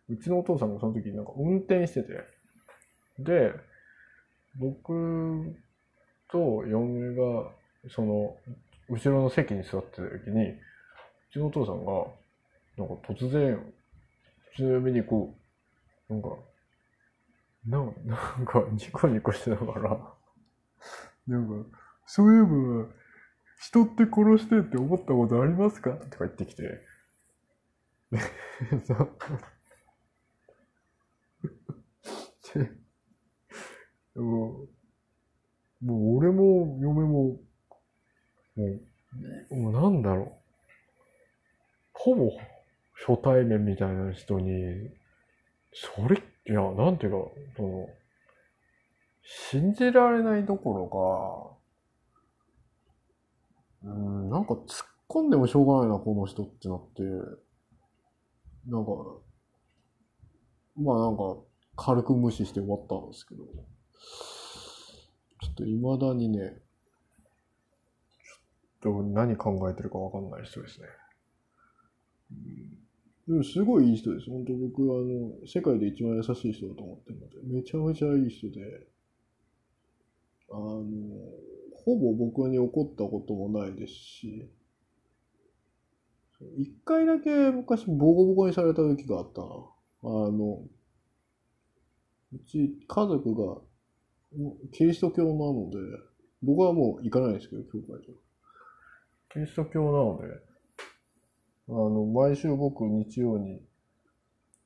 [0.10, 2.20] うちのお父さんがその時なんか運転してて、
[3.18, 3.52] で、
[4.60, 5.56] 僕
[6.32, 7.52] と嫁が、
[7.90, 8.38] その、
[8.90, 10.60] 後ろの席に座ってた時に、う
[11.32, 12.08] ちのお父さんが、
[12.78, 13.74] なんか突然、う
[14.56, 15.36] ちの嫁にこ
[16.10, 16.30] う、なんか、
[17.68, 20.14] なんなんかニコニコしてながら、
[21.28, 21.70] なんか、
[22.06, 22.88] そういえば、
[23.60, 25.92] 人って殺してって思ったことありますか？
[25.92, 26.62] とか言ってきて、
[28.12, 28.20] で
[34.14, 34.68] でも、
[35.84, 37.38] もう俺も嫁も、
[38.56, 38.66] も
[39.52, 40.32] う、もうなんだろう。
[41.94, 42.32] ほぼ
[43.08, 44.92] 初対面みたいな人に、
[45.74, 47.90] それ、いや、なんていうか、その、
[49.24, 51.58] 信じられないどころ
[53.84, 57.04] か、うん、なんか突っ込んでもしょうがないな、この人ってなって、
[58.68, 58.92] なんか、
[60.78, 61.38] まあなんか、
[61.76, 66.62] 軽く無視して終わったんですけど、ょっと未だにね、
[68.82, 70.88] ちょっと何考えてるかわかんない人ですね。
[73.28, 74.30] でもすごいいい人です。
[74.30, 78.88] 本当僕はあの、世界で一番優しい人だと思ってるので、めちゃめちゃいい人で、
[80.52, 80.84] あの、
[81.86, 84.50] ほぼ僕に怒ったこともないですし、
[86.58, 89.48] 一回だけ昔ボコボコにされた時があったな。
[90.04, 90.62] あの、
[92.34, 93.62] うち家族が
[94.72, 95.78] キリスト教なので、
[96.42, 98.20] 僕はもう行かないですけど、教会とか。
[99.34, 100.56] キリスト教なので、
[101.68, 103.62] あの、毎週僕日曜に、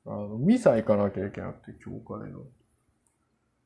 [0.06, 2.44] あの、ミサ行かなきゃいけなくて、教会の。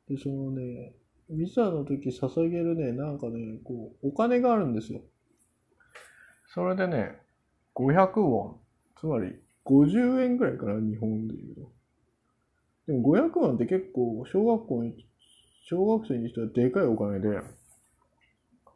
[0.08, 0.94] で、そのね、
[1.28, 5.00] ミサの時捧げるね、なんかね、こう、お金があるんですよ。
[6.54, 7.18] それでね、
[7.74, 8.56] 500ウォン。
[9.00, 11.72] つまり、50円ぐらいかな、日本で言うと。
[12.86, 15.06] でも500ウォンって結構、小学校に、
[15.66, 17.40] 小学生にしてはでかいお金で、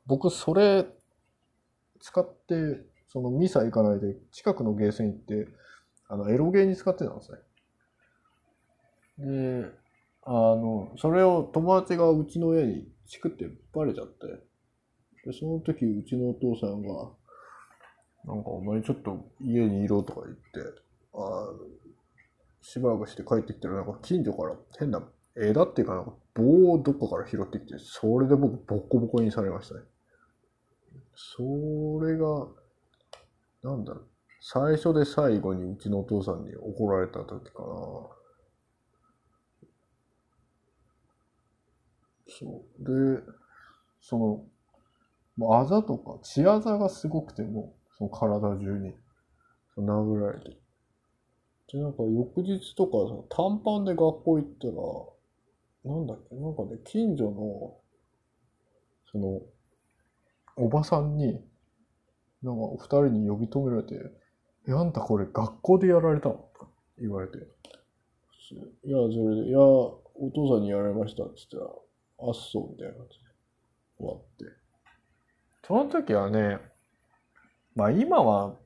[0.07, 0.87] 僕、それ、
[2.01, 5.49] 使って、そのミサ行かないで、近くのゲーセン行って、
[6.09, 7.39] あの、エロゲーに使ってたんですね。
[9.19, 9.71] で、
[10.23, 14.27] あの、それを友達がうちの親にチクってバレちゃって、
[15.25, 17.11] でその時うちのお父さんが、
[18.25, 20.81] なんかお前ちょっと家にいろとか言って、
[21.15, 21.53] あ
[22.63, 25.03] しばらくして帰ってきたらなんか近所から変な
[25.41, 29.81] 枝っていうかなんか棒をどっかから拾ってきて、それで僕ボッコボコにされましたね。
[31.15, 31.43] そ
[32.01, 32.47] れが、
[33.63, 34.07] なんだろう、
[34.41, 37.67] 最初で最後にうちのお父さんに怒られた時かな。
[42.29, 43.17] そう。
[43.17, 43.23] で、
[44.01, 44.45] その、
[45.37, 48.95] もうあざとか、血あざがすごくても、その体中に、
[49.77, 50.57] 殴られて。
[51.73, 52.99] で、なんか翌日とか、
[53.29, 54.75] 短パンで学校行ったら、
[55.89, 57.77] なんだっけ、なんかね、近所の、
[59.11, 59.41] その、
[60.57, 61.41] おばさんに、
[62.43, 63.95] なんかお二人に呼び止められて、
[64.69, 66.35] え、あんたこれ学校でやられたの？
[66.35, 67.39] とか言われて。
[67.39, 67.47] いや、
[68.85, 70.03] それで、いや、お
[70.35, 71.75] 父さんにやられましたって言ったら、
[72.29, 73.25] あっそうみたいな感じで
[73.99, 74.45] 終わって。
[75.67, 76.59] その時はね、
[77.75, 78.57] まあ今は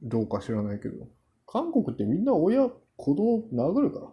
[0.00, 1.06] どうか知らないけど、
[1.46, 4.06] 韓国ってみんな親、子供殴るから。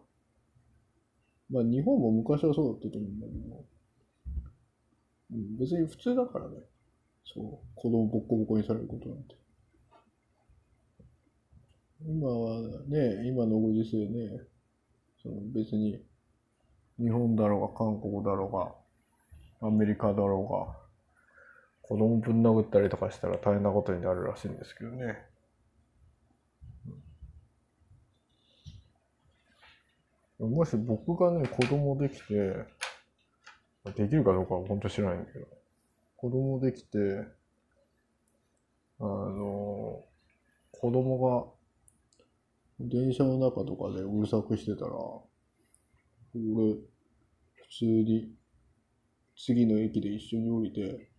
[1.50, 3.66] まあ日本も昔はそうだったと思うんだけど、
[5.32, 6.58] うん、別に普通だからね。
[7.26, 7.44] そう、
[7.76, 9.36] 子供ボッコボコにされることなんて。
[12.06, 14.42] 今はね、今のご時世ね、
[15.22, 16.02] その別に
[16.98, 18.46] 日本だろうが韓国だろ
[19.62, 20.80] うがアメリカだろうが
[21.82, 25.29] 子供ぶん殴ったりとかしたら大変なことになるらしいんですけどね。
[30.40, 32.66] もし僕がね、子供できて、
[33.96, 35.46] できるかどうかは本当知らないんだけど、
[36.16, 36.98] 子供できて、
[39.00, 40.06] あの、
[40.72, 41.54] 子供
[42.80, 44.92] が電車の中とかでうるさくしてたら、
[46.34, 46.76] 俺、
[47.56, 48.34] 普通に
[49.36, 51.10] 次の駅で一緒に降りて、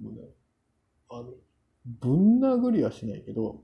[0.00, 0.22] もうね、
[1.08, 1.34] あの、
[2.00, 3.62] ぶん殴りはしないけど、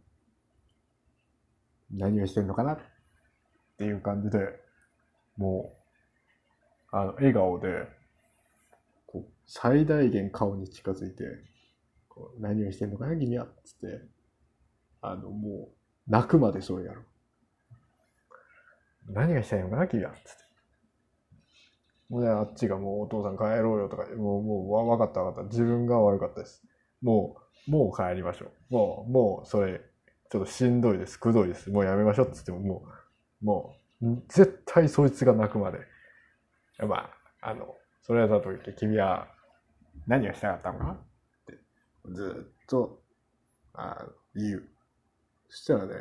[1.91, 2.79] 何をしてんのかな
[3.79, 4.39] っていう感じで、
[5.37, 5.73] も
[6.93, 7.69] う、あの、笑顔で、
[9.07, 11.25] こう、最大限顔に近づいて、
[12.09, 14.03] こう何をしてんのかな、君はつって、
[15.01, 15.69] あの、も
[16.09, 17.03] う、泣くまでそれやる。
[19.07, 20.49] 何がしたいのかな、君はつって。
[22.09, 25.51] もうね、あっちがもうお父さん帰ろうよとか、もう、もう、わかったわかった。
[25.51, 26.65] 自分が悪かったです。
[27.01, 27.37] も
[27.69, 28.75] う、もう帰りましょう。
[28.75, 29.81] もう、もう、それ、
[30.31, 31.19] ちょっとしんどいです。
[31.21, 31.71] くどいです。
[31.71, 33.08] もうやめましょうっつっても、もう、
[33.41, 35.79] もう、絶対そいつが泣くまで。
[36.87, 39.29] まあ、あの、それだと言って、君は
[40.07, 40.93] 何をしたかったのか？
[40.93, 40.97] っ
[41.47, 41.59] て、
[42.13, 43.03] ずっと、
[43.75, 44.69] あ言う。
[45.49, 45.95] そしたらね、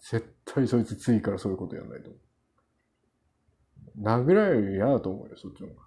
[0.00, 2.20] 絶対そいつ次からそういうことやんないと思う。
[4.02, 5.82] 殴られるより嫌だと思うよ、そっちの方が。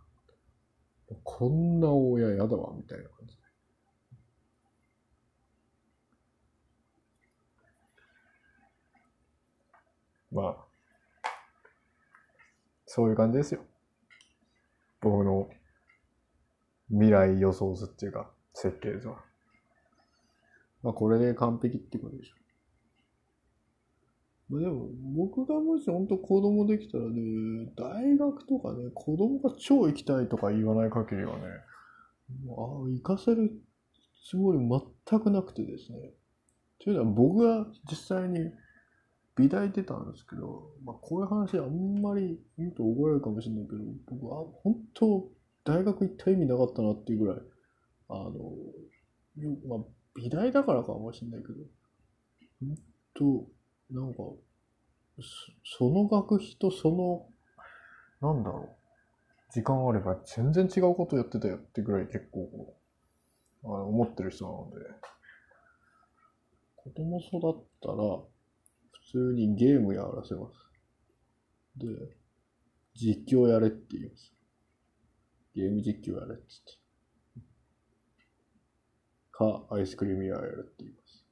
[1.23, 3.35] こんな親嫌だわ、みたいな感じ
[10.33, 10.57] まあ、
[12.85, 13.61] そういう感じですよ。
[15.01, 15.49] 僕の
[16.89, 19.23] 未来予想図っていうか、設計図は。
[20.81, 22.35] まあ、これで完璧ってことでしょ。
[24.49, 31.43] まあ、でも、僕がもし本当子供できたらね、大学とかね、子供が超行きたいとか言わない限りはね、
[32.49, 33.51] ああ、行かせる
[34.29, 35.97] つもり全くなくてですね。
[36.79, 38.51] というのは僕が実際に
[39.35, 45.27] 美大出たんですけど、まあ、こういう話あんまり言うと怒られるかもしれないけど、僕は本当、
[45.63, 47.37] 大学行った意味なかったなっていうぐらい、
[48.09, 48.31] あの、
[49.67, 49.79] まあ、
[50.15, 51.55] 美大だからかもしれないけど、
[52.59, 52.77] 本
[53.15, 54.19] 当、なんか、
[55.77, 57.27] その学費とその、
[58.21, 62.75] なんだろう、時間あれば全然違うことやってたよってぐらい結構、
[63.63, 64.85] あの思ってる人なので、
[66.75, 67.95] 子供育ったら、
[69.13, 70.53] 通にゲームやらせます。
[71.77, 71.87] で、
[72.95, 74.33] 実況やれって言います。
[75.53, 76.45] ゲーム実況やれって
[77.35, 77.47] 言って。
[79.31, 81.25] か、アイスクリーム屋やれって言います。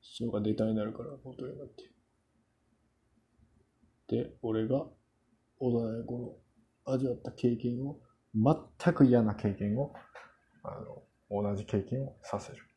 [0.00, 1.90] 人が出たになるから元になって。
[4.08, 4.86] で、俺が
[5.60, 6.38] 幼い頃
[6.86, 8.00] 味わった経験を、
[8.34, 9.92] 全く嫌な経験を、
[10.62, 12.67] あの、同じ経験をさせる。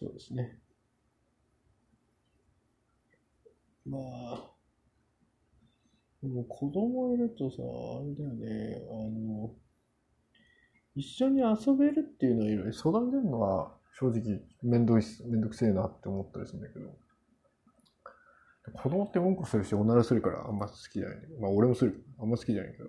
[0.00, 0.58] そうですね。
[3.86, 4.50] まあ、
[6.22, 9.54] でも子供いるとさ、あれだよね、あの、
[10.94, 16.98] 一緒に遊べるっていうのはいろいろ相談出るのは正直めんどいめんどくせえなって思ったりするんだけど、
[18.72, 21.18] 子供って文句するし、おならするからあんま好きじゃない。
[21.40, 22.04] まあ俺もする。
[22.18, 22.88] あんま好きじゃないけど。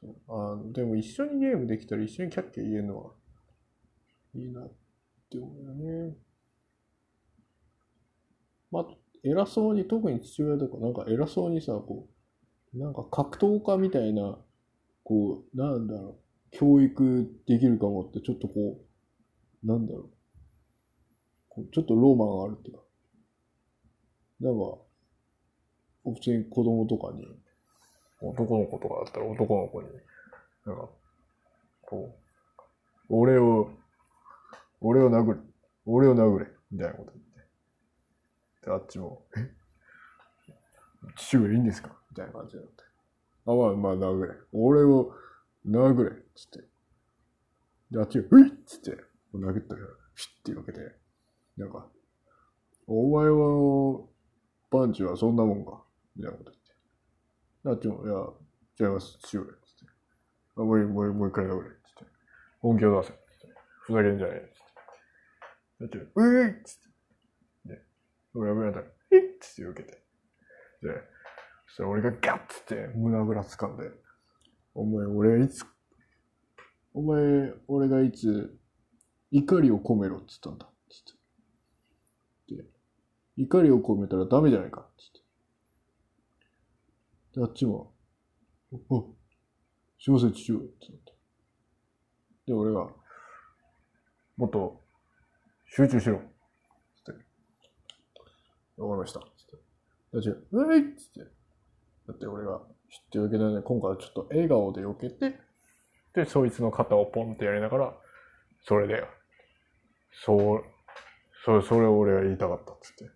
[0.00, 3.12] そうあでも一緒にゲームできたら一緒にキャッキャ言えるのは
[4.34, 4.72] いいなっ
[5.36, 6.14] って思うよね。
[8.70, 8.86] まあ、
[9.24, 12.08] 偉そうに、特に父親とか、なんか偉そうにさ、こ
[12.74, 14.38] う、なんか格闘家みたいな、
[15.04, 16.16] こう、なんだろう、
[16.50, 18.78] 教育できるかもって、ちょっとこ
[19.64, 20.10] う、なんだろう、
[21.48, 22.82] こうちょっとローマンがあるっていうか、
[24.40, 24.78] なんか、
[26.04, 27.26] 普通に子供とかに、
[28.20, 29.88] 男の子とかだったら男の子に、
[30.66, 30.88] なんか、
[31.82, 32.14] こ
[33.10, 33.70] う、俺を
[34.84, 35.38] 俺を殴れ。
[35.86, 36.46] 俺を殴れ。
[36.70, 38.66] みたいなこと言って。
[38.66, 39.50] で、あっちも、え？
[41.16, 41.96] 父上いいんですか？
[42.10, 42.84] みたいな感じになって。
[43.46, 44.34] あ、まあ、まあ、殴れ。
[44.52, 45.12] 俺を
[45.66, 46.10] 殴れ。
[46.34, 46.64] つって。
[47.90, 48.96] で、あっちが、ういっつって、
[49.34, 49.80] 殴ったら、
[50.14, 50.80] シュッて避けて、
[51.56, 51.86] なんか、
[52.86, 54.06] お前は、
[54.70, 55.82] パンチはそんなもんか？
[56.16, 56.72] みたいなこと言って。
[57.68, 58.08] あっちも、い
[58.80, 59.44] や、違います、父上。
[59.44, 59.92] つって。
[60.56, 61.70] あ、もう、もう、もう一回殴れ。
[61.70, 62.06] つって。
[62.60, 63.12] 本気を出せ。
[63.12, 63.48] つって。
[63.82, 64.51] ふざけんじゃねえ。
[65.82, 66.78] だって、ういっつっ
[67.64, 67.74] て。
[67.74, 67.82] で、
[68.34, 69.94] 俺が危ないたら、えっつって受けて。
[69.94, 70.00] で、
[71.66, 73.90] そしたら俺がガッつって胸ぐら掴んで、
[74.74, 75.66] お前、俺いつ、
[76.94, 78.56] お前、俺がいつ、
[79.32, 80.70] 怒りを込めろっつったんだ。
[80.88, 81.02] つっ
[82.46, 82.54] て。
[82.62, 82.64] で、
[83.36, 84.88] 怒りを込めたらダメじゃないか。
[84.96, 85.12] つっ
[87.32, 87.40] て。
[87.40, 87.92] で、あっちも、
[88.88, 89.16] お、
[89.98, 90.58] すいません、父上。
[90.58, 91.12] つって。
[92.46, 92.88] で、俺が、
[94.36, 94.81] もっと
[95.74, 96.20] 集中しろ。
[96.96, 97.22] つって。
[98.76, 99.20] わかりました。
[99.20, 99.56] つって。
[100.12, 101.20] だって、ういっつって。
[102.08, 103.62] だって俺が知ってるわけだね。
[103.62, 105.40] 今回はちょっと笑顔で避けて、
[106.14, 107.94] で、そいつの肩をポンってやりながら、
[108.66, 109.08] それだよ。
[110.10, 110.64] そう、
[111.42, 113.10] それ、それを俺が言いたかったっつって。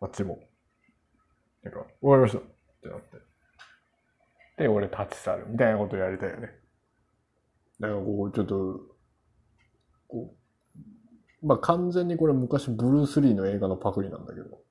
[0.00, 0.38] あっちも。
[1.64, 2.42] なんか、わかりましたっ
[2.82, 3.16] てなって。
[4.58, 6.50] で、俺立ち去るみたいなことやりたいよね。
[7.80, 8.80] だからこう、ちょっと、
[10.06, 10.39] こう、
[11.42, 14.62] まあ完全にこれ昔ブルース・リーの映画のパクリなんだけど、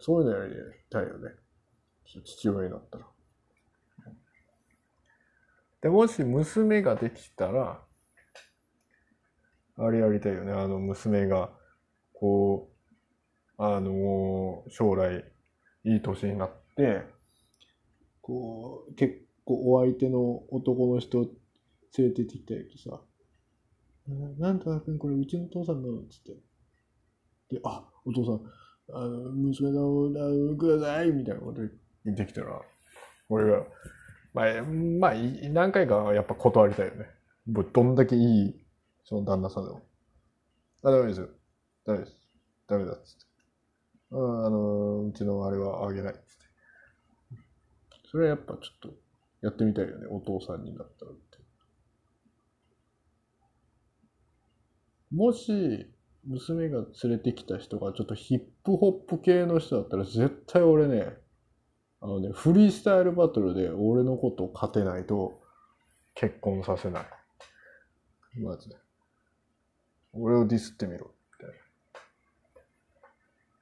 [0.00, 0.54] そういうのやり
[0.90, 1.30] たいよね。
[2.24, 3.06] 父親になったら。
[5.80, 7.82] で、もし娘ができたら、
[9.76, 10.52] あれやりたいよね。
[10.52, 11.50] あの娘が、
[12.12, 12.70] こ
[13.58, 15.24] う、あの、将来、
[15.84, 17.02] いい年になって、
[18.20, 21.24] こう、結構お相手の男の人
[21.96, 23.00] 連れてってきたやけさ、
[24.38, 27.56] なんとか君、これうちの父さんの、つって。
[27.56, 28.40] で、あ、お父さん、
[28.96, 31.60] あの、娘がください、みたいなこと
[32.04, 32.60] 言ってきたら、
[33.28, 33.66] 俺が、
[34.32, 35.14] まあ、まあ、
[35.50, 37.06] 何回かやっぱ断りたいよね。
[37.46, 38.66] もうどんだけいい、
[39.04, 39.82] その旦那さんでも。
[40.84, 41.28] あ、ダメですよ。
[41.84, 42.16] ダメです。
[42.66, 43.26] ダメだ、つって。
[44.12, 44.18] ああ
[44.50, 46.22] の、うちのあれはあげない、つって。
[48.10, 48.88] それはやっぱちょっと
[49.42, 51.10] やってみたいよね、お父さんになったら。
[55.12, 55.86] もし、
[56.26, 61.16] 娘が連れてきた人がちょっとヒップホップ系の人だったら絶対俺ね、
[62.00, 65.40] あのね、フリースタイルバトルで俺のことを勝てないと
[66.14, 67.06] 結婚させない。
[68.42, 68.76] まずね。
[70.12, 71.10] 俺をディスってみろ。
[71.40, 71.56] みたい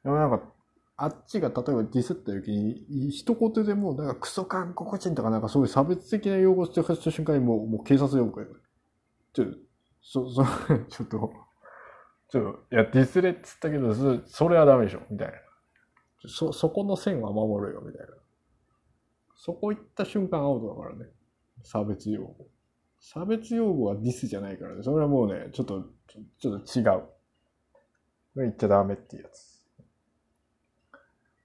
[0.05, 0.11] な。
[0.11, 0.53] でもなんか、
[0.99, 8.47] あっちが例えばディスった時に、一言でも、なんかクソ韓国人とかなんかそういう差別的な用語を使った瞬間にもう、もう警察呼ぶから。
[9.35, 9.47] ちょ、
[10.09, 10.45] そ、そ、
[10.89, 11.33] ちょっと、
[12.29, 15.35] ちょっと、いや、ディスれっつったけど、そそれはダメでしょ、みたいな。
[16.29, 18.15] そ、そこの線は守るよ、みたいな。
[19.35, 21.11] そこ行った瞬間アウトだからね。
[21.65, 22.49] 差別用語。
[23.01, 24.83] 差別用語はディスじゃないからね。
[24.85, 25.83] それはもうね、ちょっと、
[26.39, 27.03] ちょっと違う。
[28.37, 29.65] 言っちゃダメっていうやつ。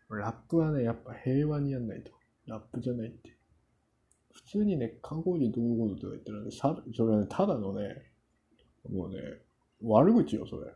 [0.10, 2.12] ラップはね、やっぱ平和にやんないと。
[2.46, 3.38] ラップじゃないって。
[4.34, 8.11] 普通にね、韓国人どういうこととか言ったらね、さそれはね、ただのね、
[8.90, 9.18] もうね、
[9.84, 10.72] 悪口よ、それ。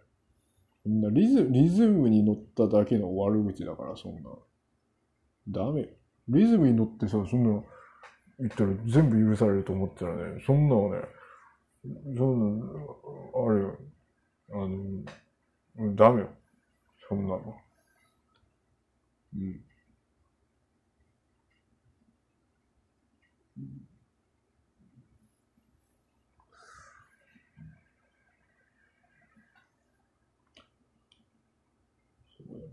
[0.83, 4.29] そんなリズリズムに乗っただけの悪口だから、そんな。
[5.47, 5.89] ダメ。
[6.27, 7.63] リズムに乗ってさ、そんな、
[8.39, 11.01] 言ったら全部許されると思ったらね、そんなのね、
[12.17, 12.65] そんな、
[13.47, 13.77] あれよ、
[14.51, 14.55] あ
[15.87, 16.29] の、ダメよ。
[17.07, 17.55] そんなの。
[19.35, 19.61] うん。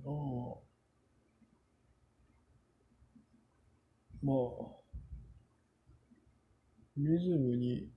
[0.05, 0.72] そうやな
[4.22, 4.82] まあ、
[6.96, 7.90] リズムに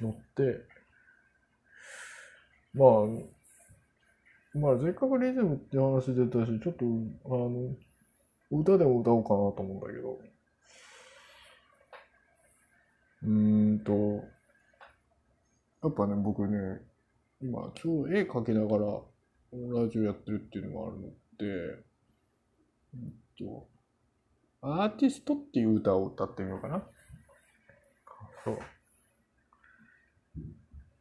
[0.00, 0.66] 乗って、
[2.74, 2.88] まあ、
[4.58, 6.84] まあ、せっかくリズムって話出たし、ちょっと、
[7.26, 7.74] あの、
[8.50, 10.18] 歌でも歌おうかなと思うんだけど。
[13.22, 13.92] うーんと、
[15.82, 16.80] やっぱね、僕ね、
[17.40, 19.00] 今、今日絵描きながら
[19.52, 21.46] ラジオやってるっていうのがあるので、
[22.94, 23.66] うんと、
[24.60, 26.82] アーティストっていう歌を歌ってみようかな。
[28.44, 28.58] そう。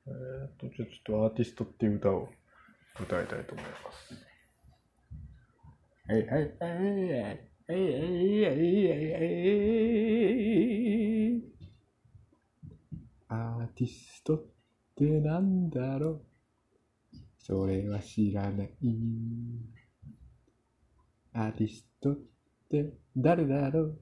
[0.07, 2.29] えー、っと、じゃあちょっとアーティストっていう歌を
[3.01, 4.27] 歌いたいと思います。
[6.09, 7.27] はいはいはいはい
[7.67, 7.83] はい
[8.45, 9.37] はい
[13.27, 14.43] アーティストっ
[14.95, 16.26] てなんだろう
[17.47, 18.69] それは知らない。
[21.31, 22.17] アーティストっ
[22.69, 23.97] て誰だろう？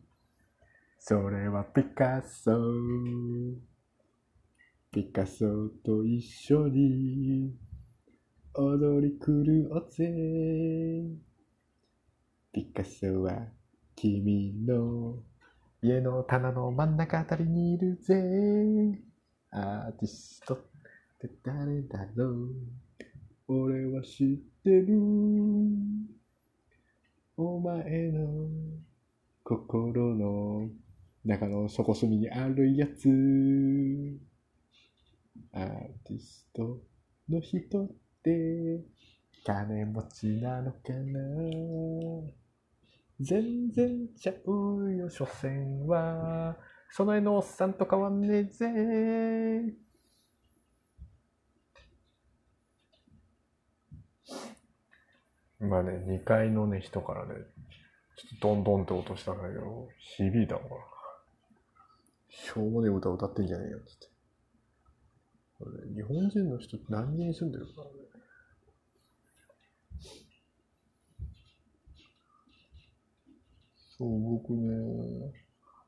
[0.97, 2.59] それはピカソ。
[4.91, 7.53] ピカソと一緒に
[8.55, 9.33] 踊り狂
[9.75, 11.05] おうぜ。
[12.51, 13.49] ピカソは
[13.95, 15.19] 君の
[15.83, 18.99] 家の棚の真ん中あたりにいるぜ。
[19.51, 20.57] アーティストっ
[21.21, 22.49] て誰だろう？
[23.47, 24.27] 俺は知っ
[24.63, 24.97] てる。
[27.37, 28.49] お前の
[29.43, 30.69] 心の
[31.23, 33.07] 中の底隅にあるやつ。
[35.53, 35.67] アー
[36.05, 36.81] ティスト
[37.29, 37.87] の人っ
[38.23, 38.83] て
[39.45, 41.19] 金持ちなのかな
[43.19, 46.57] 全然ちゃうよ、所詮は。
[46.89, 49.84] その絵のおっさんと変わんねえぜ。
[55.61, 57.33] 今ね、2階のね、人からね、
[58.17, 59.87] ちょっとドンドンって音したんだけど、
[60.17, 60.81] 響いたのかな。
[62.29, 64.15] しょうもねえ歌歌ってんじゃねえよ、つって。
[65.95, 67.91] 日本人の人って何人住んでるかな、ね、
[73.97, 75.33] そう、僕ね、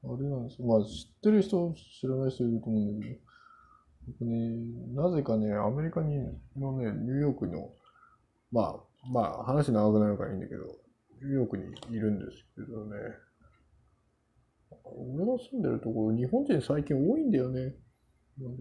[0.04, 0.68] あれなんですよ。
[0.68, 3.20] まあ、知ってる人、知らない人いると思うんだけど、
[4.20, 4.56] 僕ね、
[4.96, 6.16] なぜかね、アメリカに
[6.56, 7.74] のね、ニューヨークの、
[8.54, 10.64] まあ、まあ、話長くなるからいいんだけど、
[11.22, 11.64] ニューヨークに
[11.96, 12.98] いるんですけどね、
[14.84, 17.76] 俺の住んでるところ、日本人最近多いんだよね。
[18.38, 18.56] なん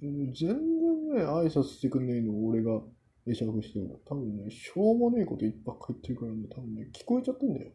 [0.00, 0.48] 全然
[1.14, 2.80] ね、挨拶してくんねえの、俺が
[3.26, 4.00] 会釈しても。
[4.04, 7.72] 多分ね、しょうもねえこといっぱい言ってるからね、多分ね、聞こえちゃってんだよ。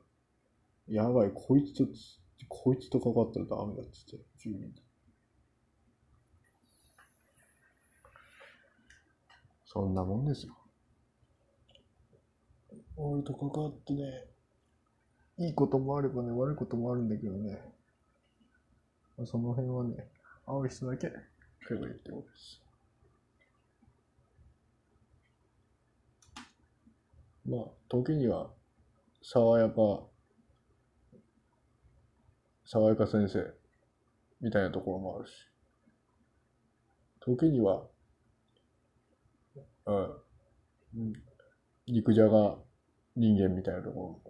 [0.87, 1.87] やばい、こいつと、
[2.47, 4.81] こいつと関わったらダメだっつって、住民と
[9.71, 10.57] そんなもんですよ。
[12.97, 14.01] 俺と関わってね、
[15.37, 17.61] いいこともあればね、悪いこともあるんだけどね。
[19.25, 20.09] その辺はね、
[20.47, 22.61] 会う人だけ来ればいいってことです。
[27.45, 28.49] まあ、時には、
[29.21, 30.07] 爽やか、
[32.65, 33.53] 爽やか先生
[34.41, 35.31] みたいなところもあるし、
[37.19, 37.87] 時には、
[39.89, 41.13] うん、
[41.87, 42.55] 肉じゃが
[43.15, 44.21] 人間みたいなところも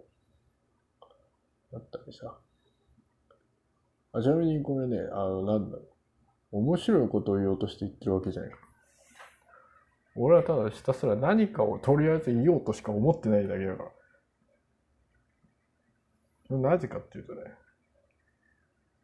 [1.74, 2.38] あったりさ。
[4.12, 5.82] あちなみにこれね、あの、なんだろ
[6.52, 6.58] う。
[6.58, 8.50] 面白いことを言おうとして言ってるわけじゃない。
[10.16, 13.84] 俺はただひたすら何かをとりあえず言おうとしか思ってないだけだか
[16.50, 16.58] ら。
[16.58, 17.42] なぜかっていうとね、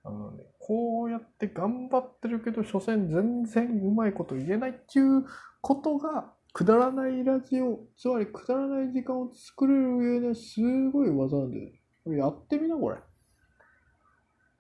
[0.03, 5.25] あのね、こうやって頑張ってるけど、所詮全然うまいこと言えないっていう
[5.61, 10.59] ことが、くだらないラジオ、つまりくだらない時間を作れる上です
[10.91, 11.69] ごい技なんだよ。
[12.03, 12.97] これやってみな、これ。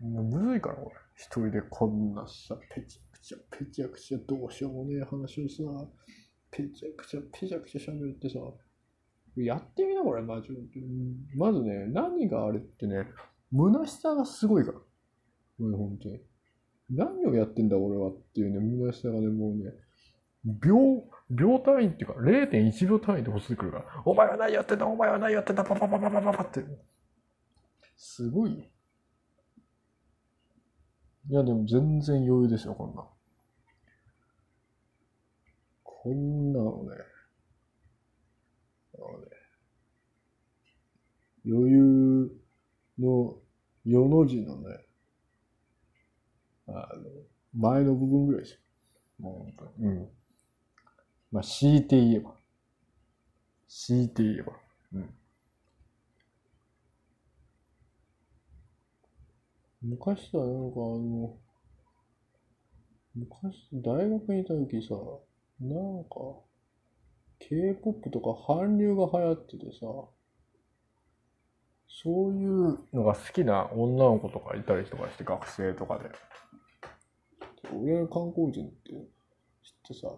[0.00, 0.96] もうむずいから、これ。
[1.14, 5.88] 一人でこんなさ、ペチャクチャ、ペチャクチャ、どうしようもねえ話をさ、
[6.50, 8.40] ペチャクチャ、ペチャクチャ喋るってさ、
[9.34, 10.54] やってみな、これ、マジで。
[11.34, 13.06] まずね、何があれってね、
[13.50, 14.78] 虚しさがすごいから。
[15.66, 16.20] もう本当に。
[16.90, 19.72] 何をやってんだ、俺はっていうね、虚しさがね、もうね、
[20.46, 26.64] 秒、秒単位っていうか、0.1秒単位で落ちてくるから、お前は何やってんだ、お前は何やってんだ、パパパパパパパって。
[27.96, 28.52] すごい。
[31.28, 33.04] いや、でも全然余裕ですよ、こんな。
[35.82, 36.90] こんなのね、
[38.96, 39.26] のね、
[41.44, 42.30] 余裕
[42.98, 43.34] の、
[43.84, 44.86] 世の字のね、
[46.68, 46.86] あの、
[47.54, 48.60] 前の部分ぐらいですよ。
[49.18, 49.86] もう本当に。
[49.86, 50.15] うん。
[51.32, 52.34] まあ、強いて言えば。
[53.68, 54.52] 強いて言えば。
[54.94, 55.14] うん。
[59.82, 61.36] 昔さ、なんかあの、
[63.14, 64.94] 昔、大学にいた時さ、
[65.60, 66.46] なんか、
[67.38, 69.86] K-POP とか韓流が流行っててさ、
[71.88, 76.10] そういうのが好きな女の子とかいたりとかして、学生とかで。
[77.72, 79.06] 俺が観光人って知っ
[79.88, 80.14] てさ、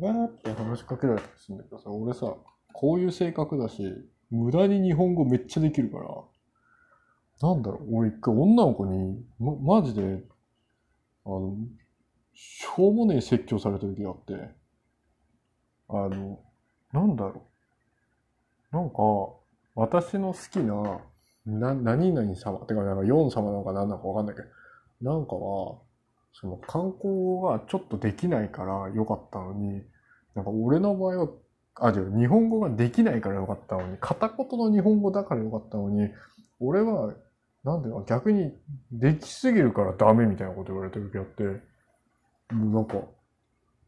[0.00, 2.34] こうやって話しかけられたりするんだけどさ、俺さ、
[2.72, 3.82] こういう性格だし、
[4.30, 6.04] 無駄に日本語めっちゃできるから、
[7.48, 10.22] なんだろう、俺一回女の子に、ま、マジで、
[11.24, 11.56] あの、
[12.34, 14.50] しょうもねえ説教された時があって、
[15.88, 16.40] あの、
[16.92, 17.46] なんだろ
[18.72, 18.76] う。
[18.76, 18.96] なんか、
[19.74, 21.00] 私の好きな、
[21.44, 25.78] な、何々様、てか、なんか、ヨン様なのか何なのかわかんないけど、なんかは、
[26.34, 29.82] その観光がちょっとできないから良かったのに、
[30.34, 31.28] なんか俺の場合は、
[31.76, 36.10] あ、違う、日本語ができないから良かったのに、片言の日本語だから良かったのに、
[36.60, 37.14] 俺は、
[37.64, 38.52] なんで逆に
[38.90, 41.44] できすぎるからダメみたいなこと言われてる時あって、
[42.54, 42.94] もうなんか、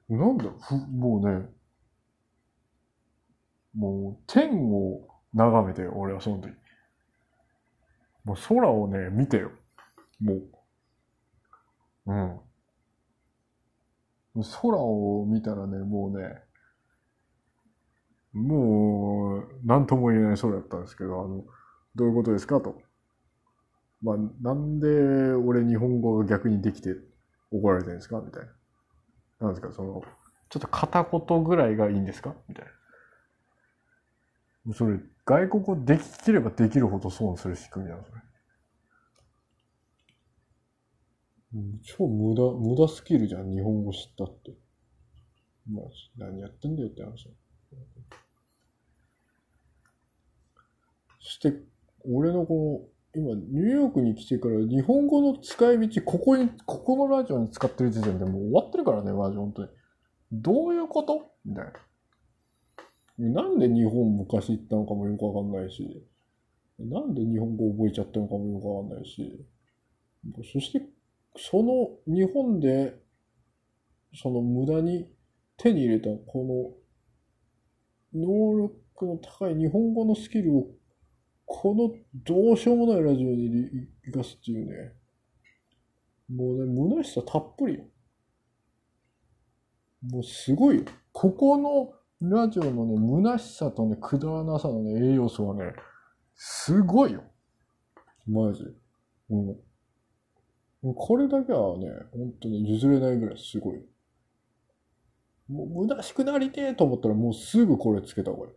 [0.09, 1.49] なんだふ、もうね、
[3.75, 6.55] もう天を眺めてよ、俺はその時。
[8.25, 9.51] もう空をね、見てよ。
[10.21, 10.54] もう。
[12.07, 12.41] うん。
[14.63, 16.43] 空を見たらね、もうね、
[18.33, 21.45] もう、なんとも言えない空だったんですけど、あの、
[21.95, 22.83] どういうことですかと。
[24.03, 24.89] まあ、なんで
[25.33, 26.97] 俺日本語が逆にできて
[27.51, 28.53] 怒られてるんですかみたいな。
[29.41, 30.03] なんですか、その、
[30.51, 32.35] ちょっと片言ぐらいがいいんですか？
[32.49, 32.67] みたい
[34.67, 34.75] な。
[34.75, 38.21] それ、外国語でききればできるほど損する仕組みなの、それ。
[41.83, 44.53] 超無駄、無駄スキルじゃん、日本語知ったって。
[45.71, 45.85] まあ、
[46.19, 47.31] 何やってんだよって話。
[51.21, 51.55] そして、
[52.07, 59.69] 俺のこの、今、ニューヨークに来てから、日本語の使い道、ここに、ここのラジオに使ってる時点でもう終わってるからね、マジ、本当に。
[60.33, 61.31] どういうこと？
[61.45, 61.65] みたい
[63.19, 63.43] な。
[63.43, 66.05] なんで日本昔行ったのかもよくわかんないし、
[66.81, 69.47] なんで日本語覚えちゃったのかもよくわかんないし、
[70.53, 70.85] そして、
[71.37, 72.95] その日本で、
[74.15, 75.11] その無駄に
[75.57, 76.77] 手に入れたこ
[78.15, 80.67] の能力の高い日本語のスキルを、
[81.47, 84.93] このどうしようもないラジオに生かすっていうね、
[86.29, 87.83] もうね、虚しさたっぷり。
[90.11, 90.85] もうすごい。
[91.13, 95.73] ここのラジオのね、虚しさとね、くだらなさのね、栄養素はね、
[96.35, 97.25] すごいよ。
[98.27, 98.65] マジ。
[99.31, 99.57] うん。
[100.93, 103.83] これだけはね、本当に譲れないぐらいすごい。
[105.49, 108.53] もう虚しくなりてえと思ったらもうすぐこれつけた方がいい。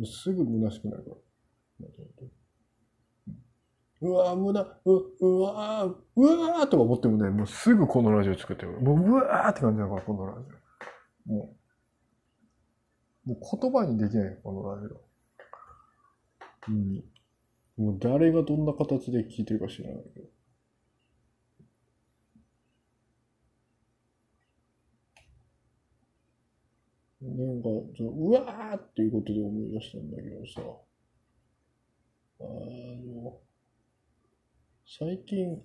[0.00, 1.16] もうすぐ虚しくなるから。
[4.00, 8.80] うわぁ、無駄、う、うわぁ、うわーとか思ってもね、もうすぐこのラジオ作ってる。
[8.80, 10.38] もううわーって感じだから、このラジ
[11.28, 11.32] オ。
[11.32, 11.56] も
[13.26, 15.00] う、もう言葉にできないよ、このラジオ。
[16.68, 17.04] うん。
[17.76, 20.26] もう誰がどんな形で聞いてるか知らないけど。
[27.20, 30.62] なんか、そのうわーっていうことで思い出したんだけどさ、
[32.40, 33.38] あの、
[34.86, 35.60] 最近、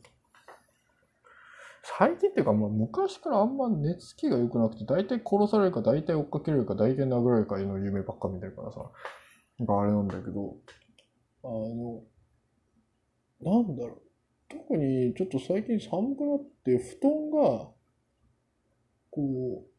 [1.83, 8.79] 最近っていうか、まあ、昔からあんま寝つきが良くなくて、大体殺されるか、大体追っかけられるか、大体殴られるかの夢ばっか見てるからさ、
[9.59, 10.57] なんかあれなんだけど、
[11.43, 12.01] あの、
[13.41, 14.01] なんだろう。
[14.49, 17.69] 特にちょっと最近寒くなって、布団が、
[19.11, 19.72] こう、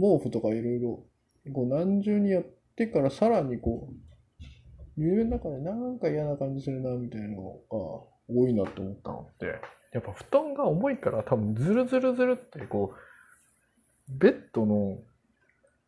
[0.00, 1.04] 毛布とかいろいろ、
[1.52, 2.44] こう何重にやっ
[2.76, 3.94] てからさらにこう、
[4.96, 7.48] 夢の中でなんか嫌な感じするな、みたいなのが
[8.28, 9.46] 多いなって思ったのって、
[9.92, 12.94] やっぱ布団が重いから多分ズルズルズルってこ
[14.08, 14.98] う、ベッドの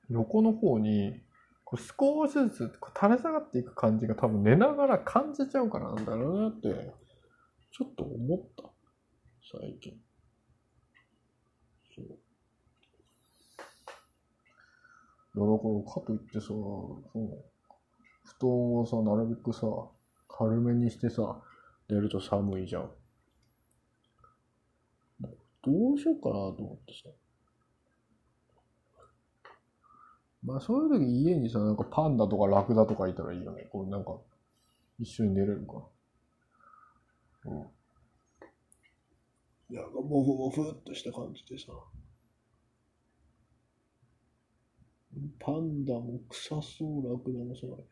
[0.09, 1.21] 横の方に、
[1.65, 6.69] こう少しずつ垂れ下がっていく感じが多分寝ながら感じちゃうからなんだろうなって、
[7.73, 8.65] ちょっと思った。
[9.61, 9.95] 最近。
[11.95, 12.19] そう。
[15.35, 17.53] いや、だから、かといってさ、そう
[18.25, 19.67] 布団をさ、なるべくさ、
[20.29, 21.41] 軽めにしてさ、
[21.89, 22.91] 寝ると寒いじゃん。
[25.65, 27.11] どうしようかなと思ってさ。
[30.45, 33.69] まあそういう時家にさ、なんかパンダとかラクダとかいたらいいよね。
[33.71, 34.19] こうなんか、
[34.99, 35.87] 一緒に寝れるか。
[37.45, 37.61] うん。
[39.71, 41.73] いや、モフモフっとした感じでさ。
[45.39, 47.89] パンダも臭そう、ラクダもそうだけど。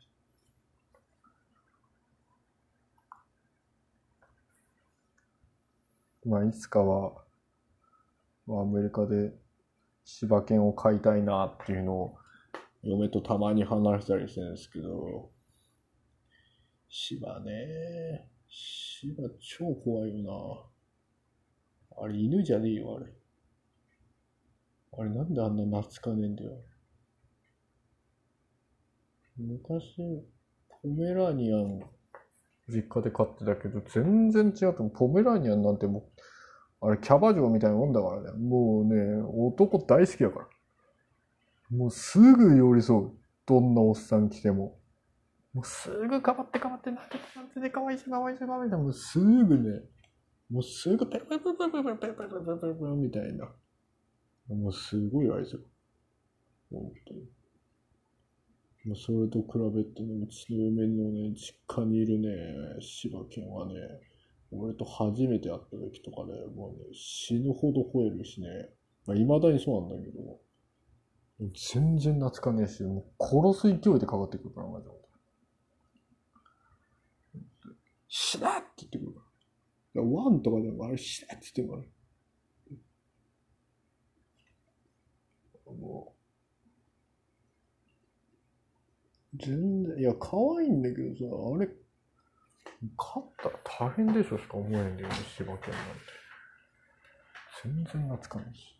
[6.30, 7.24] まあ、いつかは、
[8.46, 9.32] まあ、アメリカで
[10.04, 12.16] 柴犬を飼いたいなっていうのを、
[12.82, 15.30] 嫁とたまに話したりしてるんですけど、
[16.88, 20.70] 柴ね、柴超怖いよ
[21.96, 22.02] な。
[22.02, 23.12] あれ犬じゃねえよ、あれ。
[24.98, 26.52] あれなんであんな懐かねえんだよ。
[29.40, 29.96] 昔、
[30.82, 31.80] ポメラニアン、
[32.68, 36.10] 実家で飼ってたけど、全然違って、ポメラニアンなんても
[36.80, 38.38] う、あれ、キャバ嬢みたいなもんだからね。
[38.38, 40.48] もうね、男大好きだから。
[41.70, 43.10] もうすぐ寄り添う。
[43.46, 44.78] どんなおっさん来ても。
[45.52, 49.80] もうすぐかばってかばって、なんてなんてでかわいいしかわいいしかわいいしもうすぐね、
[50.48, 52.28] もうすぐペロペロペペペペペペ
[52.60, 53.48] ペペみたいな。
[54.48, 55.66] もうすごい愛する。
[56.70, 57.39] 本当に。
[58.90, 62.28] もうそれと比べてね、うちの嫁のね、実家にいるね、
[62.80, 63.74] 柴犬はね、
[64.50, 68.48] 俺と初めて会った時とかね、もうね、死ぬほど吠えるしね、
[69.06, 70.40] まあ、未だにそうなんだけど、
[71.72, 74.92] 全然懐かねえし、もう殺す勢いでかかってくるから、マジで。
[78.08, 79.20] 死なって言ってくるか
[79.94, 80.02] ら。
[80.02, 81.86] ワンとかでもあれ死なって言ってくるか
[85.70, 85.72] ら。
[85.78, 86.19] もう、
[89.40, 91.68] 全然、いや、可愛いんだけどさ、あれ、
[92.96, 95.70] 勝ったら大変でしょしか思えんだよね、柴犬なんて。
[97.62, 98.76] 全然懐かないし。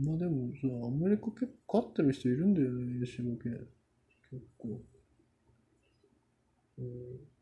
[0.00, 3.68] まあでもさ、アメリカ結構飼ってる人いるんだよね、柴犬。
[4.30, 4.80] 結構。
[6.78, 7.32] うん。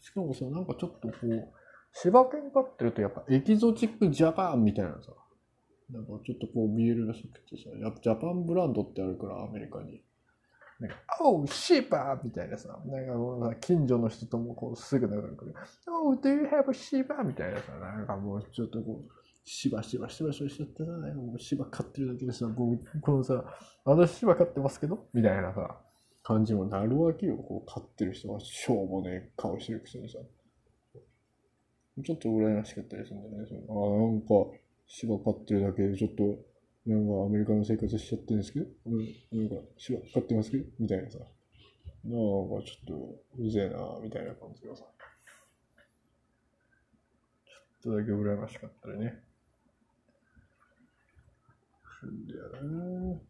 [0.00, 1.52] しかもさ、なんかちょっとこう、
[1.94, 5.12] 柴犬飼ってるとやっぱエキゾチックジャパンみたいなさ、
[5.92, 10.02] なんかちょっとこう見えるらしくてさ、やっぱジャパンブランドってあるから、アメリカに。
[10.80, 15.54] なんか、おう、シーパーみたいなさ、なんかこうさ近所の人ともこうすぐ仲良くる。
[15.88, 19.10] おう、do you have a シーパーみたいなさ、なんかもうちょっとこう、
[19.44, 23.44] しばしばしばしばしちゃってさ、なんかもう芝飼ってるだけでさ、もうこのさ、
[23.84, 25.06] 私芝飼ってますけど？
[25.12, 25.78] みたいなさ、
[26.22, 27.36] 感じもなるわけよ。
[27.36, 30.18] こう飼ってる人はしょうもねえ顔してるくせにさ。
[32.02, 33.48] ちょっと羨ましかったりするんだよね。
[33.48, 34.26] そのあなんか、
[34.94, 36.22] 芝飼ってるだけでちょっと、
[36.84, 38.66] なんかアメリカの生活しちゃってるんですけど、
[39.32, 41.18] なんか芝飼ってますけどみたいなさ。
[41.18, 41.28] なんか
[42.10, 44.84] ちょっとうぜえなみたいな感じがさ。
[47.82, 49.22] ちょっとだけ羨ましかったりね。
[52.06, 52.50] んだよ
[53.14, 53.20] な。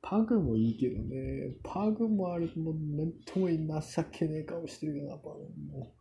[0.00, 5.40] パグもいいけどね、パグもあれもうなんとも情けねえ顔してるよな、パグ
[5.72, 5.92] も。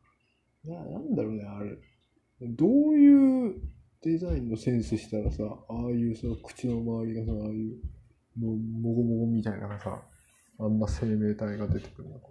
[0.65, 1.75] な、なんだろうね、あれ。
[2.41, 3.74] どういう
[4.05, 7.81] デザインのセンスしたらさ、ああいうさ、口の周りがさ、ああいう、
[8.37, 9.99] も、もごもごみたいなさ、
[10.59, 12.27] あんな生命体が出てくるのか。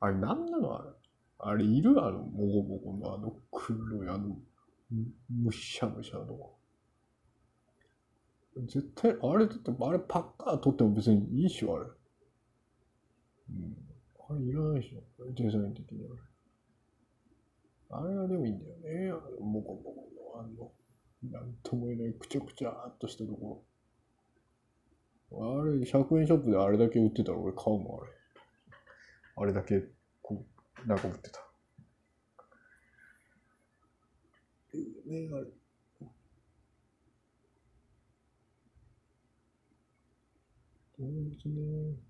[0.00, 0.90] あれ、なんなのあれ？
[1.38, 4.36] あれ、いるあの、もごもごのあの黒い、あの、
[4.90, 5.06] む
[5.44, 6.52] むしゃむしゃの。
[8.66, 11.86] 絶対、あれだって、あれパッカー取っても別にいいっしょ、あれ。
[13.48, 13.76] うん。
[14.28, 16.29] あれいらないでしょ、デザイン的にあれ。
[17.92, 19.12] あれはでもいいんだよね。
[19.40, 20.72] もこもこの、あの、
[21.30, 23.64] なんとも言えない、くちゃくちゃーっとしたとこ
[25.32, 25.60] ろ。
[25.62, 28.12] あれ、100円ショップであれだけ売ってたら俺買うもん、あれ。
[29.36, 29.82] あれだけ、
[30.22, 30.44] こ
[30.84, 31.40] う、なんか売ってた。
[34.70, 35.46] ていうね、あれ。
[40.96, 42.09] そうですね。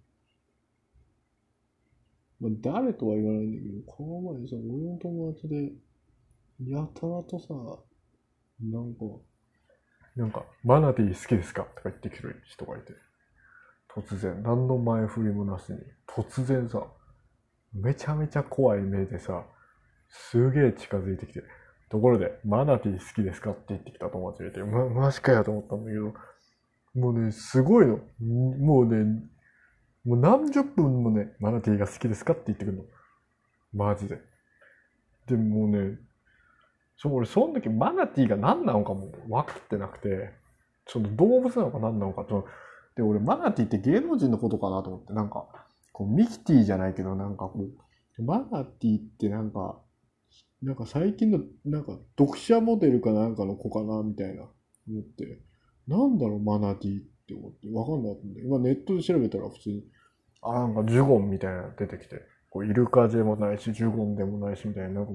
[2.40, 5.72] まあ、誰とは言わないんだけど、この前さ、俺の友達で、
[6.66, 7.54] やたらとさ、
[8.62, 9.00] なんか、
[10.16, 11.62] なんか、マナティ好きですか？
[11.62, 12.92] とか言ってくる人がいて、
[13.94, 16.86] 突然、何の前振りもなしに、突然さ、
[17.72, 19.44] めちゃめちゃ怖い目でさ、
[20.08, 21.42] すげえ近づいてきて、
[21.88, 23.52] ところで、マナティ好きですか？
[23.52, 26.12] って言ってきた友達がいて、ま、マジかやと思ったんだけど、
[26.94, 28.00] もうね、すごいの。
[28.20, 29.22] もうね、
[30.04, 32.84] もう何十分もね、マナティーが好きですかって言ってくるの。
[33.72, 34.18] マジで。
[35.26, 35.98] でもね、
[36.96, 40.30] そう、俺、その時マナティーが何なのかも分かってなくて、
[40.86, 42.46] その動物なのか何なのかと。
[42.96, 45.46] で、俺、マナティーって芸能人のことかなと思って、なんか、
[45.92, 47.68] こう、ミキティじゃないけど、なんかこ
[48.18, 49.80] う、マナティーってなんか、
[50.62, 54.42] なんか最近の、なんか、読者モデルかなんかの子かな、みたいな、
[54.88, 55.38] 思って、
[55.86, 59.84] なんだろう、マナティーっって思って、わかんなかったんで、今ネットで調べたら普通に、
[60.42, 65.12] あ、なんかジュゴンみたいなの出てきて、こう、イルカでもないし、ジュゴンでもないし、みたいな、なんか、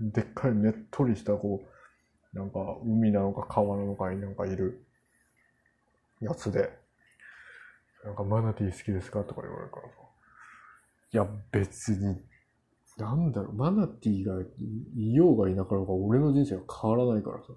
[0.00, 1.62] でっかいねっとりした、こ
[2.34, 4.84] う、なんか、海なのか川なのかになんかいる
[6.20, 6.70] やつで、
[8.04, 9.94] なんか、マナティー好きですかとか言われるからさ。
[11.12, 12.20] いや、別に、
[12.98, 14.42] なんだろう、マナティーが
[14.94, 17.52] いようがいなかろうが俺の人生は変わらないからさ。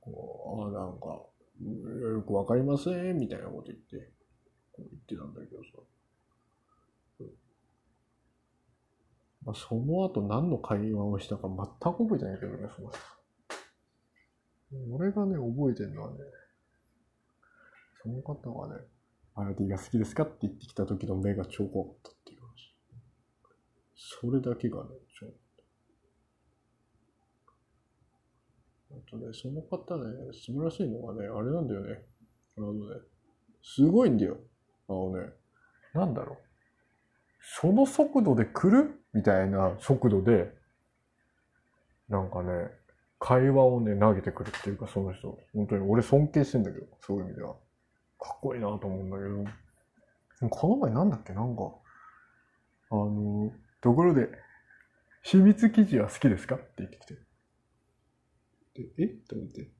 [0.00, 1.20] こうあなんか、
[1.62, 4.12] よくわかりません、みたいなこと言って、
[4.72, 5.70] こう言ってたんだけどさ。
[9.44, 12.98] まあ、その後何の会話をしたか全く覚えてないけどね、その人。
[14.90, 16.16] 俺がね、覚えてるのはね、
[18.02, 18.82] その方がね、
[19.36, 22.74] マナティーが好きですかって言ってきた時の目が超怖かったっていう話。
[23.94, 25.26] それだけがね、超
[28.85, 32.02] あとね、その方ね、素晴らしいのがね、あれなんだよね。
[32.58, 32.80] あのね、
[33.62, 34.38] すごいんだよ。
[34.88, 35.32] あのね、
[35.94, 36.36] なんだろう。
[37.60, 39.00] その速度で来る？
[39.12, 40.52] みたいな速度で、
[42.08, 42.70] なんかね、
[43.18, 45.38] 会話をね、投げてくるっていうか、その人。
[45.54, 47.54] 本当に俺尊敬してんだけど、そういう意味では。
[48.18, 49.22] かっこいいなと思うんだけ
[50.42, 50.48] ど。
[50.50, 51.32] この前なんだっけ？
[51.32, 51.62] なんか、
[52.90, 54.28] あの、ところで、
[55.22, 56.56] 秘密基地は好きですか？
[56.56, 57.14] って言ってきて。
[58.76, 59.06] で、え？
[59.28, 59.70] と思って、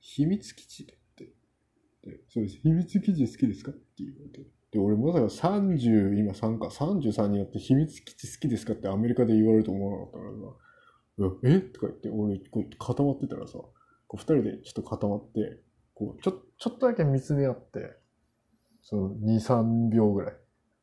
[0.00, 0.82] 秘密基地？
[0.84, 0.86] っ
[1.16, 1.24] て。
[2.04, 2.58] で、そうです。
[2.58, 3.70] 秘密基地好きですか？
[3.70, 4.46] って言われて。
[4.72, 8.72] で、俺まさか30、今3か、33になって秘密基地好きですか？
[8.72, 11.36] ってアメリカで言われると思わなかったからさ。
[11.44, 11.60] え？
[11.60, 13.72] とか言って、俺、こう固まってたらさ、こ
[14.14, 15.60] う二人でちょっと固まって、
[15.94, 17.96] こう、ちょ、ちょっとだけ見つめ合って、
[18.82, 20.36] その2、3秒ぐらい。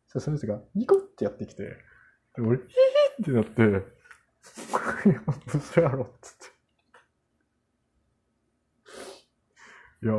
[0.07, 2.63] そその人がニコってやってきて、で俺、ヒ
[3.17, 3.61] ヒってなって、
[5.09, 6.45] いや、嘘やろ、っつって。
[10.02, 10.14] いや、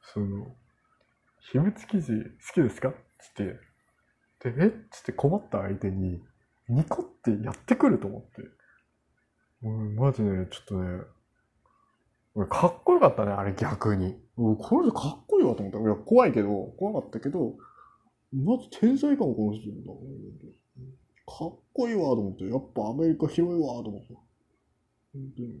[0.00, 0.56] その、
[1.52, 2.94] 秘密記事好きですか？
[3.18, 3.44] つって、
[4.50, 4.66] で、え？
[4.68, 6.22] っつって困った相手に、
[6.68, 8.28] ニコってやってくると思って。
[9.62, 11.02] 俺、マジね、ちょっとね、
[12.34, 14.16] 俺、かっこよかったね、あれ逆に。
[14.36, 15.80] 俺、これでかっこいいわと思った。
[15.80, 17.56] いや、怖いけど、怖かったけど、
[18.32, 19.70] マジ天才かも、この人。
[21.26, 24.14] かっこいいわと思って、やっぱアメリカ広いわと思って。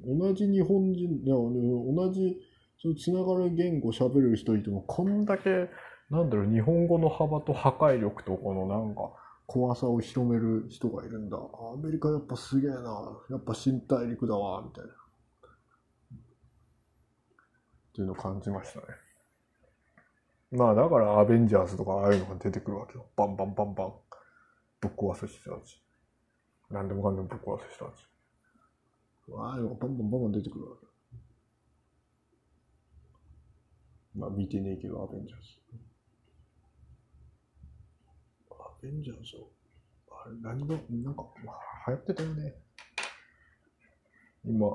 [0.06, 2.38] 同じ日本人、いや、同じ、
[2.80, 5.68] そのつながる言語喋る人いても、こんだけ、
[6.10, 9.12] なんだろう、日本語の幅と破壊力とこのなんか、
[9.46, 11.38] 怖さを広める人がいるんだ。
[11.38, 13.18] アメリカやっぱすげえな。
[13.30, 14.90] やっぱ新大陸だわ、みたいな。
[14.90, 14.94] っ
[17.94, 18.86] ていうのを感じましたね。
[20.50, 23.06] まあだからアベンジャーズとかああいうのが出てくるわけよ。
[23.16, 23.92] バンバンバンバン。
[24.80, 25.82] ぶっ壊す人たち。
[26.70, 28.06] なんでもかんでもぶっ壊す人たち。
[29.36, 30.92] ああいうのがバンバンバンバン出てくるわけよ。
[34.14, 35.46] まあ見てねえけど、アベンジャーズ。
[38.50, 39.22] アベンジャーズ
[40.10, 42.54] あれ、何が、なんか、まあ、流行ってたよね。
[44.44, 44.66] 今、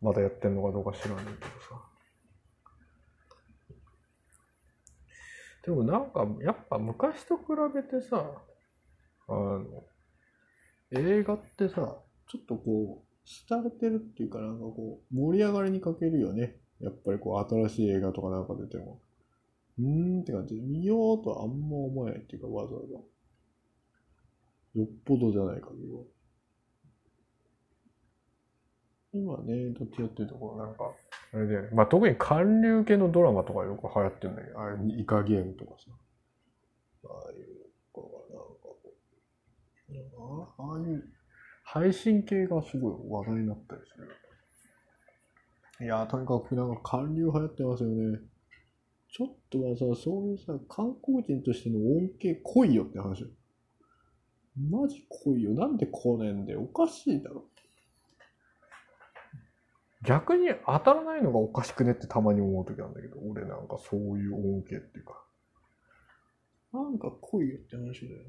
[0.00, 1.94] まだやってんのかどうか知らないけどさ。
[5.64, 7.44] でもなんか、やっぱ昔と比
[7.74, 8.42] べてさ、
[9.28, 9.86] あの、
[10.90, 11.96] 映画ってさ、
[12.28, 13.14] ちょっとこう、
[13.48, 16.60] 廃れてるっていうかなんかこう、盛り上がりに欠けるよね。
[16.84, 19.00] やっぱりこう、新しい映画とかなんか出ても。
[19.78, 22.94] うーんって感じで、見ようとあんま思えないっていうか、わざわざ。
[24.80, 26.02] よっぽどじゃない限りは。
[29.12, 30.92] 今ね、どっちやってるところなんか、
[31.32, 31.68] あれだよね。
[31.72, 35.90] まあ、特に韓流系のドラマとかよく流行ってるんだけど、あれ、イカゲームとかさ。
[37.06, 37.38] ああいう
[37.94, 38.78] のがなんかこ
[39.90, 41.04] う、ああいう、
[41.62, 44.08] 配信系がすごい話題になったりする。
[45.84, 48.18] いや、とにかくなんか韓流流行ってますよね。
[49.10, 53.30] ちょっとはさ、そういうさ、韓国人としての恩恵濃いよって話。
[54.56, 55.50] マジ濃いよ。
[55.50, 56.62] なんで来ねえんだよ。
[56.62, 57.44] おかしいだろ。
[60.06, 65.22] 逆に当たらないのがおかしくねってたまに思うときなんだけど、俺なんかそういう恩恵っていうか。
[66.72, 68.24] なんか濃いよって話だよね。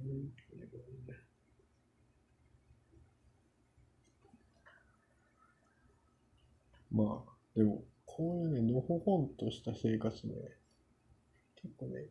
[6.91, 10.34] まあ、でも、こういうね、のほほんとした生活ね、
[11.56, 12.10] 結構ね、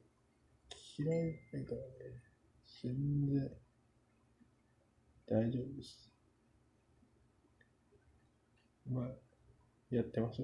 [0.99, 2.23] 嫌いないからね、
[2.83, 3.51] 全然
[5.27, 6.11] 大丈夫です。
[8.91, 9.09] まあ、
[9.91, 10.43] やってます。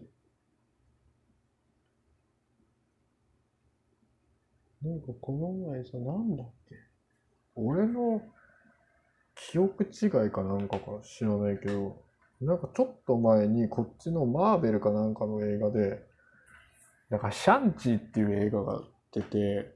[4.83, 6.75] なんかこの前さ、なんだっけ
[7.55, 8.23] 俺の
[9.35, 12.03] 記憶違いかなんかか知らないけど、
[12.41, 16.03] なんかちょっと前にこっちのマーベルかなんかの映画で、
[17.11, 18.83] なんかシャンチーっていう映画が
[19.13, 19.75] 出て、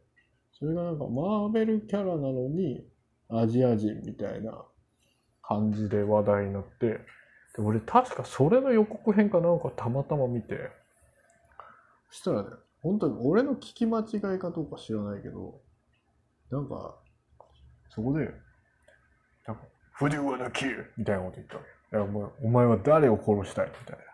[0.52, 2.86] それがなんかマーベルキャラなのに
[3.28, 4.64] アジア人みたいな
[5.42, 7.00] 感じで話題になって、
[7.56, 10.70] で俺確かそれの予告編かなんかたまたま見て、
[12.10, 12.48] そしたらね、
[12.80, 15.60] 本当に俺の聞き間違いかどうか知らないけど、
[16.50, 16.96] なんか、
[17.90, 18.30] そこで、
[19.46, 19.62] なんか、
[20.00, 20.84] Who do you wanna kill?
[20.96, 21.62] みたいなこと言ったわ
[21.94, 21.98] け。
[21.98, 23.66] だからもう、お前は誰を殺したい？
[23.66, 24.04] みたいな。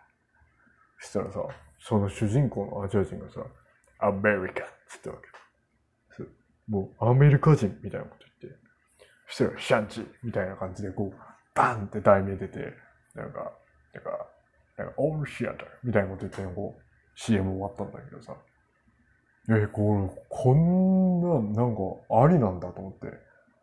[0.99, 1.39] そしたらさ、
[1.79, 3.41] その主人公のアジア人がさ、
[3.99, 5.31] アメリカっつったわけ。
[6.67, 8.59] もう、アメリカ人みたいなこと言って、
[9.27, 11.19] そしたら、シャンチみたいな感じで、こう、
[11.53, 12.73] バンって題名出て、
[13.13, 13.51] なんか、
[13.93, 14.27] なんか、
[14.77, 16.81] なんか、オールシアターみたいなこと言って、こう、
[17.15, 18.35] CM 終わったんだけどさ、
[19.49, 21.81] え、これ、こんな、なんか、
[22.23, 23.07] ありなんだと思って、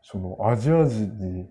[0.03, 1.49] その、アジア人に、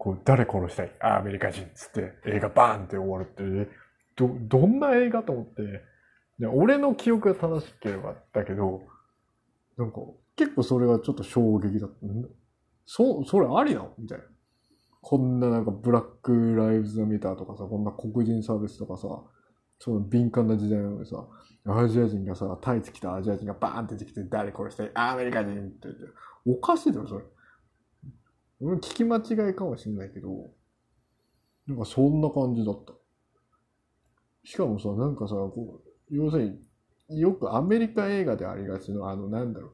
[0.00, 1.62] こう、誰殺したい、アメリカ人。
[1.62, 3.70] っつって、映画バーンって終わるって、
[4.16, 5.62] ど、どんな映画と思って、
[6.38, 8.80] で俺の記憶が正しければだけど、
[9.76, 9.98] なんか、
[10.36, 12.06] 結構それがちょっと衝撃だった。
[12.06, 12.24] ん
[12.86, 13.92] そ、それありなの？
[13.98, 14.24] みたいな。
[15.02, 19.02] こんななんかブラックライブズメターとかさ、こんな黒人差別とかさ、
[19.78, 21.26] その敏感な時代なのにさ、
[21.66, 24.90] アジア人がさ、タイツ着たアジア人がバーンって出てきて、誰殺したい？
[24.94, 26.00] アメリカ人って言って、
[26.46, 27.24] おかしいだろ、それ。
[28.60, 30.50] 俺聞き間違いかもしれないけど、
[31.66, 32.92] なんかそんな感じだった。
[34.44, 36.60] しかもさ、なんかさ、こう、要する
[37.08, 39.68] に、よくアメリカ映画でありがちの、あの、なんだろ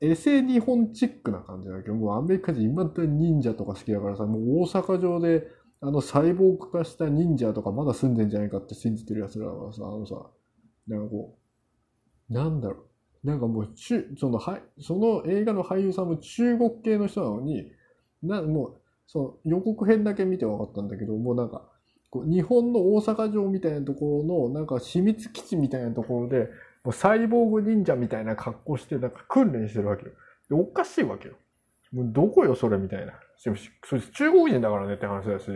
[0.00, 5.46] う、エセ日本チックな感じだけど、もうアメリカ人今だに忍者とか好きだからさ、もう大阪城で、
[5.82, 10.14] あの、サイボーグ化した忍者とかまだ住んでんじゃないかって信じてる奴らはさ、あのさ、
[10.86, 11.38] なんかこ
[12.30, 12.86] う、なんだろ
[13.22, 17.70] う、なんかもう、中、その、はい、その映画の俳優さんも中国系の人なのに、
[18.22, 18.74] な、もう、
[19.06, 21.68] その予告編だけ見て分かったんだけど、もうなんか、
[22.10, 26.48] こう日本の大阪城みたいなところの、なんか秘密基地みたいなところで、
[26.82, 30.12] もうサイボーグ忍者みたいな格好して、なんか訓練してるわけよ。
[30.48, 31.34] でおかしいわけよ。
[31.92, 33.12] もうどこよ、それみたいな。
[33.44, 35.46] でもそいつ中国人だからねって話だし。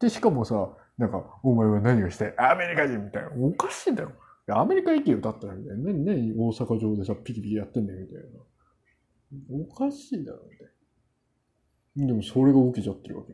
[0.00, 2.34] で、しかもさ、なんか、お前は何がしたい？
[2.38, 3.30] アメリカ人みたいな。
[3.40, 4.12] おかしいんだよ。
[4.50, 5.92] アメリカ行けよ、だったらみたいな。
[5.92, 6.32] 何、何？
[6.32, 8.16] 大阪城でさ、ピキピキやってんだよ、みたい
[9.58, 9.64] な。
[9.64, 10.72] おかしいだろ、みたいな。
[12.06, 13.32] でもそれが受けちゃってるわけ。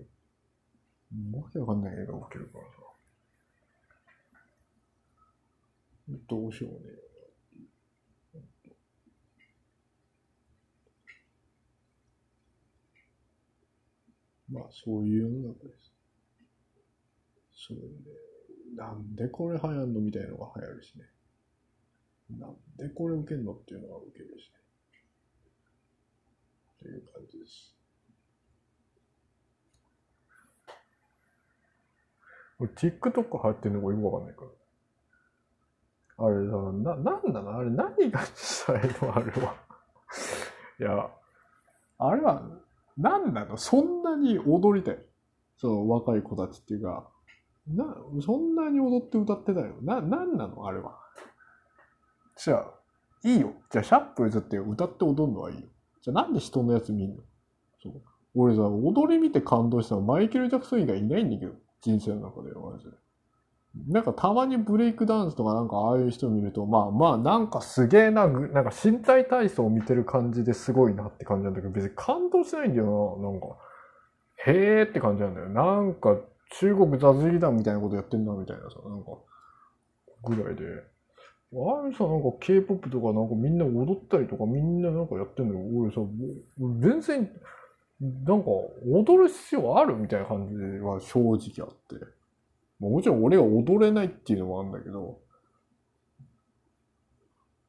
[1.37, 2.71] わけわかんない映画が受けるからさ。
[6.29, 6.79] どうしようね。
[14.51, 15.93] まあ、そういう世の中です。
[17.69, 17.83] そうね。
[18.77, 21.05] なんでこれ流行んのみたいなのが流行るしね。
[22.39, 24.61] なんでこれ受けんのっていうのが受けるしね。
[26.81, 27.75] という感じです。
[32.61, 34.49] 俺 TikTok 入ってんのかよくわかんないから。
[36.17, 37.57] あれさ、な、なんなの？
[37.57, 39.17] あれ何がしたいの？
[39.17, 39.57] あれは。
[40.79, 41.11] いや、
[41.99, 42.43] あれは、
[42.97, 43.57] なんなの？
[43.57, 44.99] そんなに踊りたい。
[45.57, 47.11] その若い子たちっていうか、
[47.67, 49.75] な、そんなに踊って歌ってたよ。
[49.83, 50.67] な、なんなの？
[50.67, 51.01] あれは。
[52.37, 52.75] じゃあ、
[53.25, 53.53] いいよ。
[53.71, 55.69] じゃあ、シャップ譲って歌って踊るのはいいよ。
[56.01, 57.23] じゃあ、なんで人のやつ見んの？
[57.83, 58.03] そう。
[58.37, 61.55] 俺さ、踊り見て感動したのマイケル・ジャクソン以外いないんだけど。
[61.85, 62.91] 人生の中でマジで。
[63.89, 73.47] なんかたまにブレイクダンスとかなんかああいう人見ると、まあまあなんかすげえな、なんか身体体操を見てる感じですごいなって感じなんだけど、別に感動しないんだよな、なんか。
[74.47, 75.49] へーって感じなんだよ。
[75.49, 76.16] なんか
[76.61, 79.18] 中国雑技団みたいなことやってんな、みたいなさ、なんか、
[80.24, 80.64] ぐらいで。
[81.57, 85.61] ああいうさ、なんか K-POP とかなんかみんな踊ったりとかみんななんかやってんだよ。
[85.76, 86.01] 俺さ、
[86.80, 87.30] 全然、
[88.01, 88.51] なんか、
[88.87, 92.05] 踊る必要あるみたいな感じは正直あって。
[92.81, 95.21] もちろん俺が踊れないっていうのもあるんだけど、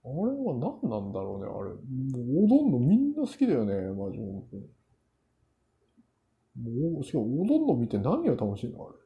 [0.04, 0.54] あれは
[0.84, 1.72] 何なんだろうね、あれ。
[2.48, 4.24] 踊んのみんな好きだよね、マジで。
[6.56, 9.05] もう、しかも踊んの見て何が楽しいのあれ。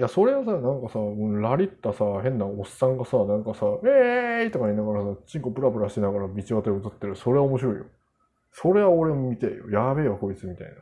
[0.00, 7.14] いや、それはさ、なんかさ、もうラリったさ、変なおっさんがさ、なんかさ、えーいとか言いながらさ、チンコプラプラしながら道端で踊ってる。
[7.16, 7.84] それは面白いよ。
[8.50, 9.68] それは俺も見てよ。
[9.68, 10.80] やべえわ、こいつみたいなさ。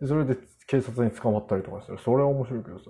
[0.00, 0.36] で、それで
[0.66, 2.84] 警察に捕まったりとかしたら、それは面白いけどさ。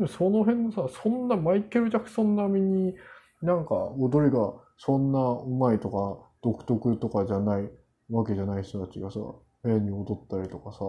[0.00, 2.94] でその辺のさ、そんなマイケル・ジャクソン並みに
[3.40, 7.70] なんか踊りがそんな上手いとか独特とかじゃない
[8.10, 9.20] わけじゃない人たちがさ、
[9.64, 10.80] 変に踊ったりとかさ、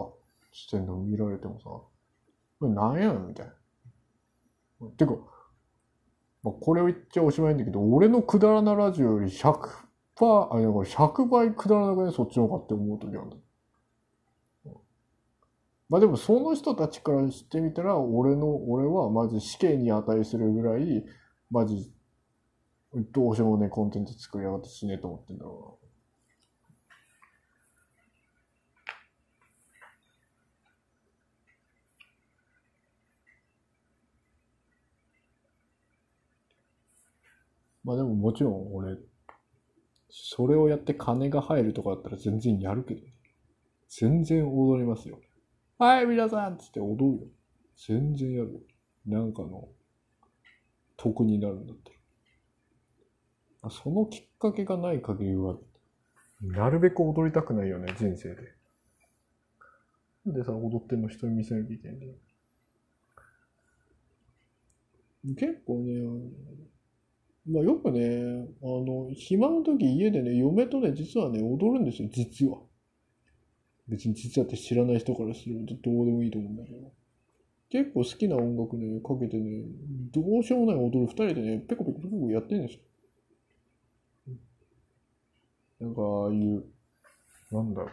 [0.51, 1.69] してんの見られてもさ、
[2.59, 3.53] これなんやねんみたいな。
[4.97, 5.13] てか、
[6.43, 9.59] まあ、これを言っちゃおしまいんだけど、俺のくだらなラジオより100%、
[10.21, 13.35] あ、いや100倍くだらなくね、そっちの方がって思うときあるんだ。
[15.89, 21.03] まあでもその人たちからしてみたら、俺の、俺はマジ死刑に値するぐらい、
[21.49, 21.91] マジ、
[22.93, 25.80] どうしようもねコンテンツ作りやがって死ねと思ってんだろ
[37.83, 38.97] まあでももちろん俺、
[40.09, 43.13] それをやって金が入るとかだったら全然やるけどね。
[43.87, 45.19] 全然踊りますよ。
[45.77, 47.27] はい、皆さんっつって踊るよ。
[47.87, 48.59] 全然やるよ。
[49.05, 49.69] なんかの、
[50.97, 51.91] 得になるんだった
[53.63, 53.71] ら。
[53.71, 55.57] そのきっかけがない限りは、
[56.41, 58.35] なるべく踊りたくないよね、人生で。
[60.25, 62.13] なんでさ、踊ってんの人に見せなきゃいけないんだよ。
[65.35, 66.01] 結構ね、
[67.47, 72.59] まあよくね、あの、暇の時家でね、嫁とね、実はね、踊るんですよ、実は。
[73.87, 76.91] 別に実はって知らない人からするとどうでもいいと思うんだけど。
[77.69, 79.63] 結構好きな音楽ね、かけてね、
[80.11, 82.81] どうしようもない踊る二人でね、ペコペコペコペコやってるんですよ。
[85.79, 86.65] なんか、ああいう、
[87.51, 87.91] なんだろう。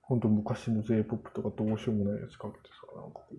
[0.00, 3.36] ほんと昔の J-POP とかどうしようもないやつかけてさ、なんかこう、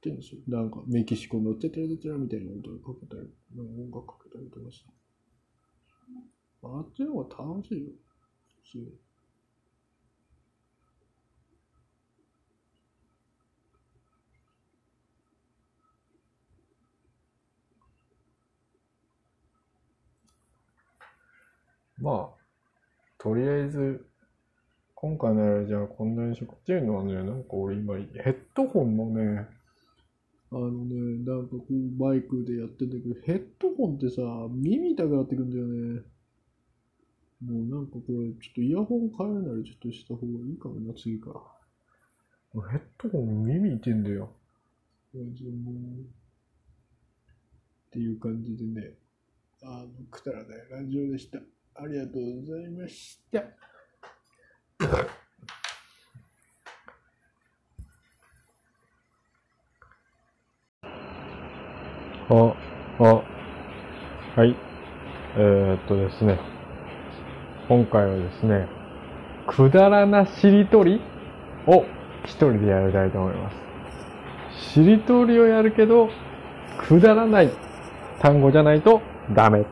[0.00, 0.40] ってるんですよ。
[0.48, 4.90] なんかメキシコのテテレテテラみたいな音かけたり、なんか音楽かけたりとかさ。
[6.62, 7.90] あっちの方が楽しいよ。
[8.64, 9.10] 普通。
[21.98, 22.28] まあ、
[23.18, 24.06] とりあえず、
[24.94, 29.59] 今回のやらじゃあこんなにしようっていうのはね、なんか俺今、ヘッドホンのね、
[30.52, 36.02] あのね、なんかこう、バイクでやってんだけど、ヘッドホンってさ、耳痛くなってくんだよね。
[37.40, 41.40] もうなんかこれ、ちょっとイヤホン変えるならちょっとした方がいいかもな、次から。
[42.68, 44.32] ヘッドホン耳痛いんだよ。
[45.14, 45.18] っ
[47.90, 48.94] ていう感じでね、
[49.62, 51.38] あの、くだらないラジオでした。
[51.76, 53.44] ありがとうございました。
[62.32, 62.54] あ、
[63.00, 63.24] あ、
[64.40, 64.56] はい。
[65.36, 66.40] えー、っとですね。
[67.68, 68.68] 今回はですね、
[69.46, 70.98] くだらなしりとり
[71.66, 71.84] を
[72.24, 74.72] 一人でやりたいと思います。
[74.72, 76.08] しりとりをやるけど、
[76.78, 77.50] くだらない
[78.20, 79.02] 単語じゃないと
[79.34, 79.64] ダメっ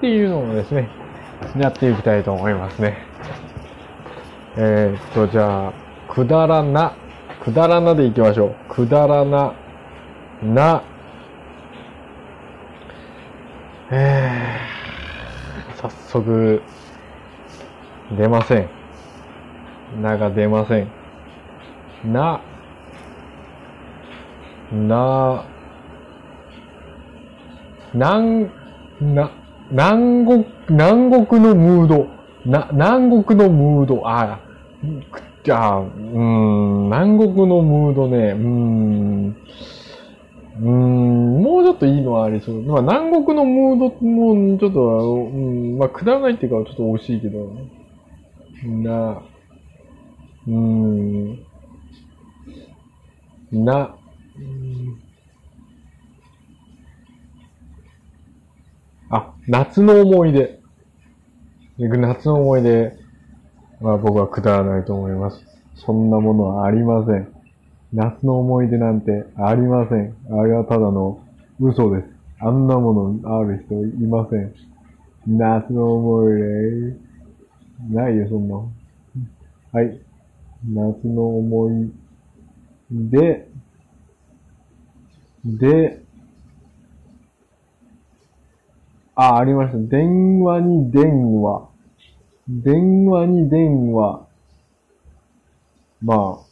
[0.00, 0.88] ていうのをですね、
[1.58, 3.04] やっていきたいと思いますね。
[4.56, 5.72] えー、っと、じゃあ、
[6.08, 6.94] くだらな、
[7.44, 8.74] くだらなでいきましょう。
[8.74, 9.52] くだらな、
[10.42, 10.84] な、
[13.92, 14.60] え
[18.16, 18.68] 出ません。
[20.02, 20.88] なが出ません。
[22.12, 22.40] な、
[24.72, 25.44] な、
[27.94, 28.50] なん、
[29.00, 29.30] な、
[29.70, 32.06] 南国、南国のムード。
[32.46, 34.02] な、南国のムード。
[34.04, 34.38] あ、
[35.10, 38.32] くじゃあ、うん、南国のムードね。
[38.32, 39.36] うん。
[40.58, 42.62] うん、もうちょっといいのはありそう。
[42.62, 47.52] まあ、南国のムードも、ちょっと、うん、まあ、くだらないっていうか、ちょっと惜しいけど。
[48.64, 49.22] な、
[50.46, 51.38] うん、
[53.52, 53.96] な、
[59.10, 60.60] あ、夏の思い出。
[61.78, 62.96] 夏の思い出
[63.80, 65.42] は僕はくだらないと思います。
[65.74, 67.39] そんなものはありません。
[67.92, 70.14] 夏の思い出なんてありません。
[70.30, 71.20] あれはただの
[71.60, 72.08] 嘘です。
[72.38, 74.54] あんなものある人いません。
[75.26, 77.10] 夏の思い出。
[77.88, 78.56] ないよ、そんな。
[79.72, 80.00] はい。
[80.68, 81.92] 夏の思い
[82.90, 83.48] 出。
[85.44, 86.02] で、
[89.14, 89.78] あ、ありました。
[89.78, 91.68] 電話に電話。
[92.48, 94.26] 電話に電話。
[96.02, 96.49] まあ、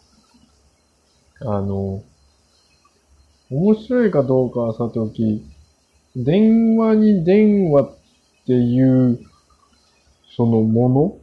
[1.40, 2.02] あの、
[3.50, 5.44] 面白いかどうかはさておき、
[6.16, 7.96] 電話に電話っ
[8.46, 9.20] ていう、
[10.36, 11.18] そのもの？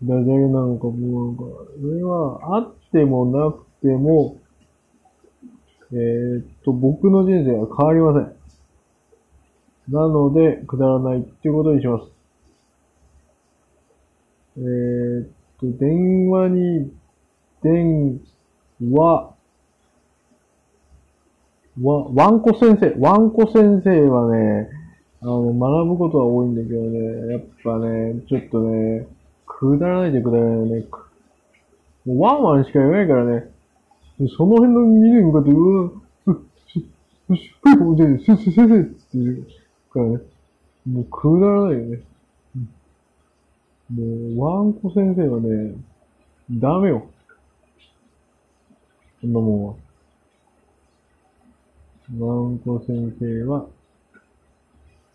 [0.00, 1.42] ダジャレなのかもなんか、
[1.80, 4.36] それはあってもなくても、
[5.92, 9.92] えーっと、僕の人生は変わりません。
[9.92, 12.04] なので、くだらないっていうことにします。
[14.58, 15.28] えーっ
[15.60, 16.92] と、電話に、
[17.62, 18.20] 電
[18.92, 19.34] 話、
[21.82, 24.68] わ、わんこ先生、わんこ先生はね、
[25.20, 29.06] あの、学ぶことは多いんだけどね、やっぱね、ちょっとね、
[29.46, 30.84] くだらないでくだらないよね。
[32.06, 33.50] もうワンワンしか言わないからね、
[34.36, 35.90] その辺の見に向かって、うわ、
[36.66, 36.80] す、
[37.28, 37.44] す、す、
[38.26, 39.46] す、す、す、先生って言う
[39.92, 40.18] からね、
[40.86, 42.00] もうくだらないよね。
[43.90, 45.74] もう、ワンコ先生はね、
[46.50, 47.06] ダメよ。
[49.20, 49.87] そんなもんは。
[52.16, 53.66] ワンコ先生は、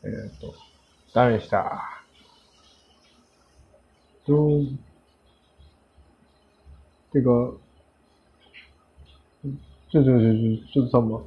[0.04, 0.54] えっ、と、
[1.12, 1.89] ダメでした？
[4.28, 4.66] そう、
[7.12, 7.52] てか、
[9.91, 11.20] ちょ、ちょ、ちょ、ちょ、ちょっとサンバ。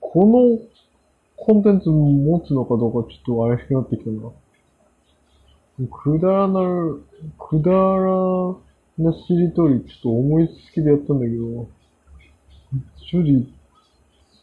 [0.00, 0.58] この
[1.36, 4.30] コンテンツ持つのかどうかちょっと怪しくなってきたな。
[5.88, 7.02] くだらなる、
[7.36, 8.54] くだら
[8.98, 11.68] なしりとり、ちょっと思いつきでやったんだけど、
[13.10, 13.57] 正直、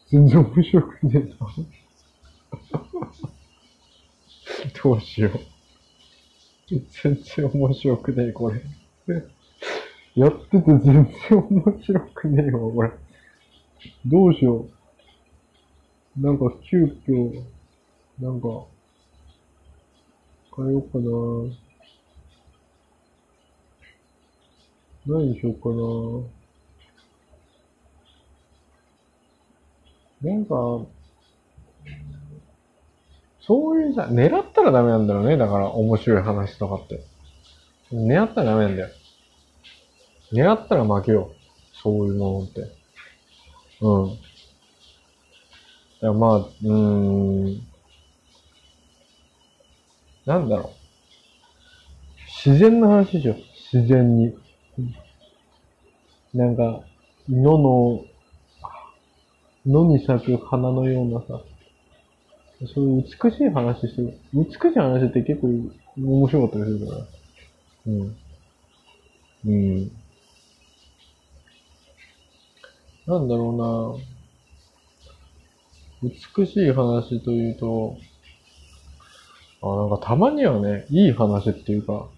[0.08, 1.36] 全然面白くねえな。
[4.82, 5.40] どうしよう。
[6.68, 8.62] 全然面白くねえ、これ。
[10.14, 12.90] やってて全然面白くねえわ、これ。
[14.06, 14.68] どうしよ
[16.16, 16.20] う。
[16.20, 17.42] なんか急遽、
[18.20, 18.48] なんか、
[20.56, 21.12] 変えようかな。
[25.06, 26.45] 何にしようかな。
[30.26, 30.86] なんか、
[33.40, 35.36] そういうさ、狙ったらダメなんだろうね。
[35.36, 37.04] だから面白い話とかって。
[37.92, 38.88] 狙ったらダメなんだよ。
[40.32, 41.36] 狙ったら負けよう。
[41.80, 42.60] そういうものって。
[43.80, 44.08] うん。
[44.08, 44.18] い
[46.00, 47.60] や、まあ、うーん。
[50.24, 50.68] なんだろう。
[52.44, 53.36] 自然な話でしょ。
[53.72, 54.34] 自然に。
[56.34, 56.80] なんか、
[57.28, 58.04] 野の、
[59.66, 61.42] 野に咲く花のようなさ、
[62.72, 64.18] そういう美しい話してる。
[64.32, 65.48] 美しい話って結構
[65.98, 67.06] 面白かったりするから。
[67.86, 68.16] うん。
[69.46, 69.90] うん。
[73.06, 74.00] なんだろ
[76.02, 77.96] うな美しい話というと、
[79.62, 82.08] あ、なんかたまにはね、いい話っていうか、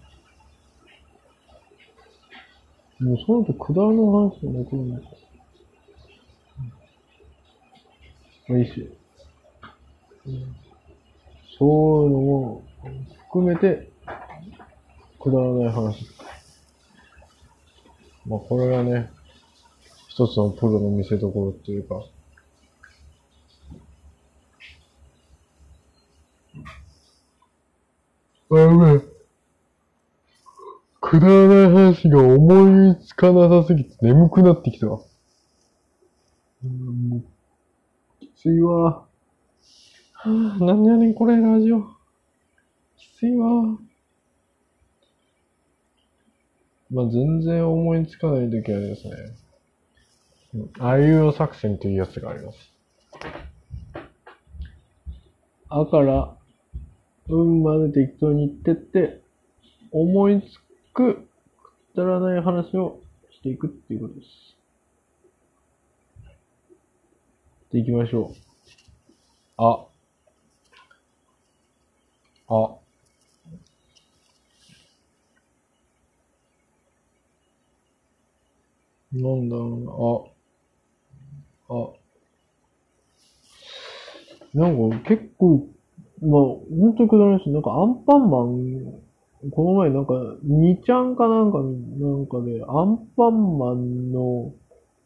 [2.99, 5.15] もうそうなるとくだらない話じゃなくなるのか。
[5.15, 5.18] ま
[8.49, 8.89] あいいし。
[10.25, 10.55] うん
[11.59, 12.63] そういうのも
[13.27, 13.91] 含めて、
[15.19, 16.07] くだらない話。
[18.25, 19.11] まあこれがね、
[20.07, 22.05] 一つのプロの見せ所っていうか、
[28.51, 29.19] あやべえ。
[31.01, 35.01] くだらない話が思いつかなさすぎて眠くなってきたわ。
[36.63, 37.38] うん
[38.41, 38.85] ついわ。
[38.93, 39.07] は
[40.23, 40.29] あ、
[40.63, 41.81] なんやねんこれラジオ。
[42.97, 43.77] きついわ。
[46.89, 49.13] まあ、全然思いつかないときはですね、
[50.53, 52.57] うんあいうえお作戦というやつがあります。
[55.67, 56.37] あから、
[57.27, 59.21] うんまで適当に言ってって、
[59.91, 60.57] 思いつ
[60.93, 61.27] く、く
[61.93, 63.01] だらない話を
[63.31, 64.58] していくっていうことです。
[67.71, 68.35] で、行きましょう。
[69.57, 69.85] あ。
[72.47, 72.75] あ。
[79.11, 80.33] なんだろ
[81.69, 81.75] うな。
[81.75, 81.81] あ。
[81.85, 81.99] あ。
[84.53, 85.67] なんか結構、
[86.21, 90.13] まあ、本当にくだらないし、なんかアンパンマン、この前なんか、
[90.45, 94.53] 2ちゃんかなんか、なんかで、アンパンマンの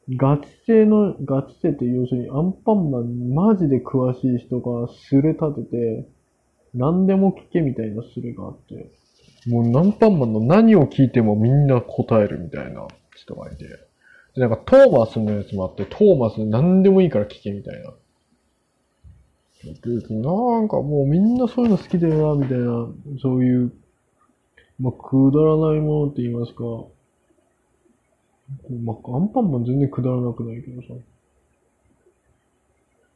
[0.09, 6.07] ガチ勢の、ガチ勢って要するにアンパンマンマジで詳しい人がスレ立てて、
[6.73, 8.91] 何でも聞けみたいなスレがあって、
[9.47, 13.65] もうナンパンマンの何を聞いてもみんな答えるみたいな人がいて。
[14.35, 17.93] で、なんかトーマスのやつもあって、トーマス何でもいいから聞けみたいな。
[20.09, 22.87] なんかもうみんなそういうの好きだよな、みたいな、
[23.21, 23.71] そういう、
[24.79, 26.63] まあ、くだらないものって言いますか、
[28.83, 30.87] まあ、アンパンマン全然くだらなくないけどさ。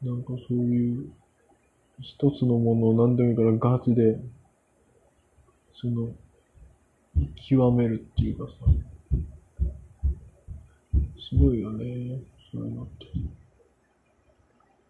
[0.03, 1.09] なんかそういう、
[1.99, 4.19] 一つのものを何でもいいからガチで、
[5.81, 6.09] その、
[7.49, 8.51] 極めるっていうかさ、
[11.29, 13.05] すごいよね、そういうのって。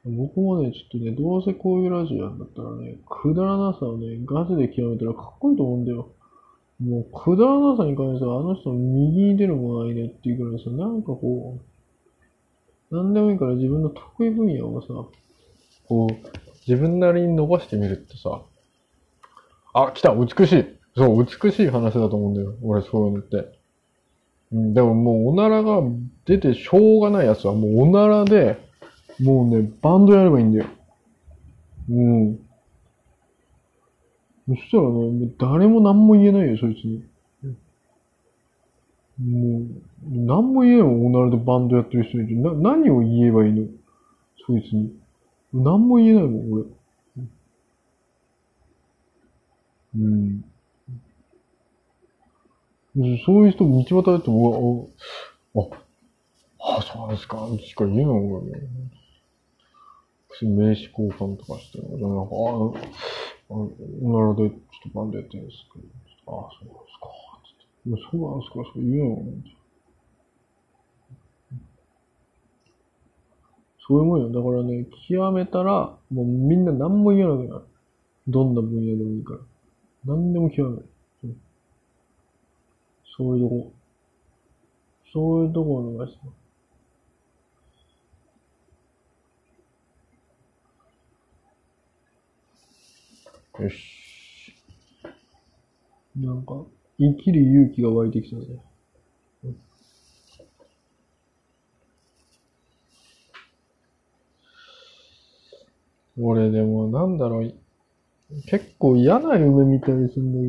[0.06, 6.10] 僕もね、ちょっとね、どうせこういうラジオやんだったらね、くだらなさをね、ガチで極めたらかっこいいと思うんだよ。
[6.80, 11.60] もう、くだらなさに関しては、あの人右に出るもないねっていうくらいさ、なんかこ
[12.92, 14.88] う、なんでもいいから自分の得意分野をさ、
[15.88, 16.28] こう、
[16.68, 18.42] 自分なりに伸ばしてみるってさ、
[19.74, 22.56] あ、来た美しいそう、美しい話だと思うんだよ。
[22.64, 23.60] 俺、そういうのって。
[24.52, 25.82] うん、でももう、おならが
[26.26, 28.58] 出てしょうがないやつは、もうおならで、
[29.22, 30.66] もうね、バンドやればいいんだよ。
[31.92, 32.40] うん。
[34.48, 37.04] そしたらね、もう誰も何も言えないよ、そいつに。
[39.20, 39.64] もう、
[40.04, 42.42] 何も言えんおならでバンドやってる人に。
[42.42, 43.68] な、何を言えばいいの？
[44.46, 44.94] そいつに。
[45.54, 46.64] 何も言えないもん、俺。
[49.98, 50.44] うん。
[53.26, 54.90] そういう人道端だと、
[55.56, 55.62] あ、
[56.78, 58.54] あ、そうですか、しか言えないもんね。
[60.42, 62.72] 名刺交換とかして、なんか、あ、あ
[63.50, 67.08] あなるほど、ちょっとバンドやってるんですけど、ああ、そうなんですか、
[67.44, 68.10] つって。
[68.12, 69.58] そうなんですか、そう言うの
[73.88, 74.30] そういうもんよ。
[74.30, 77.64] だからね、極めたら、もうみんな何も言えなくなる。
[78.28, 79.40] どんな分野でもいいから。
[80.06, 80.90] 何でも極める。
[83.18, 83.74] そういうとこ。
[85.14, 86.32] そういうとこお願いしま
[93.60, 94.54] よし。
[96.16, 96.66] なんか、
[97.00, 98.44] 生きる勇気が湧いてきたね。
[106.20, 107.54] 俺でもなんだろう、
[108.48, 110.48] 結構嫌な夢見たりするんだけ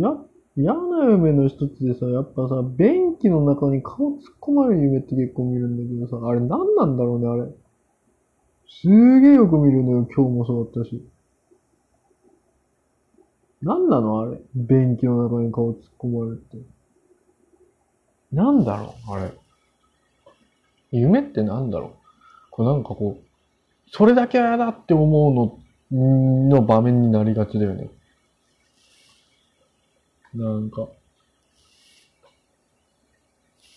[0.00, 0.24] ど、
[0.56, 7.63] 嫌な夢の一つでさ、やっぱさ、便器の中に顔突っ込まれる夢って結構見るんだけどさ、あれ何なんだろうね、あれ。
[8.68, 8.88] す
[9.20, 11.02] げえよく見るのよ、今日もそうだったし。
[13.62, 14.38] 何なのあれ？
[14.54, 16.58] 便器の中に顔突っ込まれて。
[18.32, 19.12] なんだろう？
[19.12, 19.32] あれ。
[20.92, 21.90] 夢ってなんだろう？
[22.50, 23.24] これなんかこう、
[23.90, 25.58] それだけ嫌だって思
[25.90, 27.88] うの、の場面になりがちだよね。
[30.34, 30.88] なんか。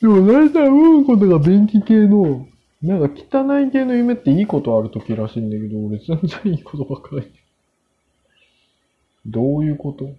[0.02, 2.46] でも大体うんことが便器系の
[2.82, 7.32] なんか汚い系の夢っていいことある時らしいんだけど、俺全然いいことばっかり。
[9.26, 10.10] どういうこと？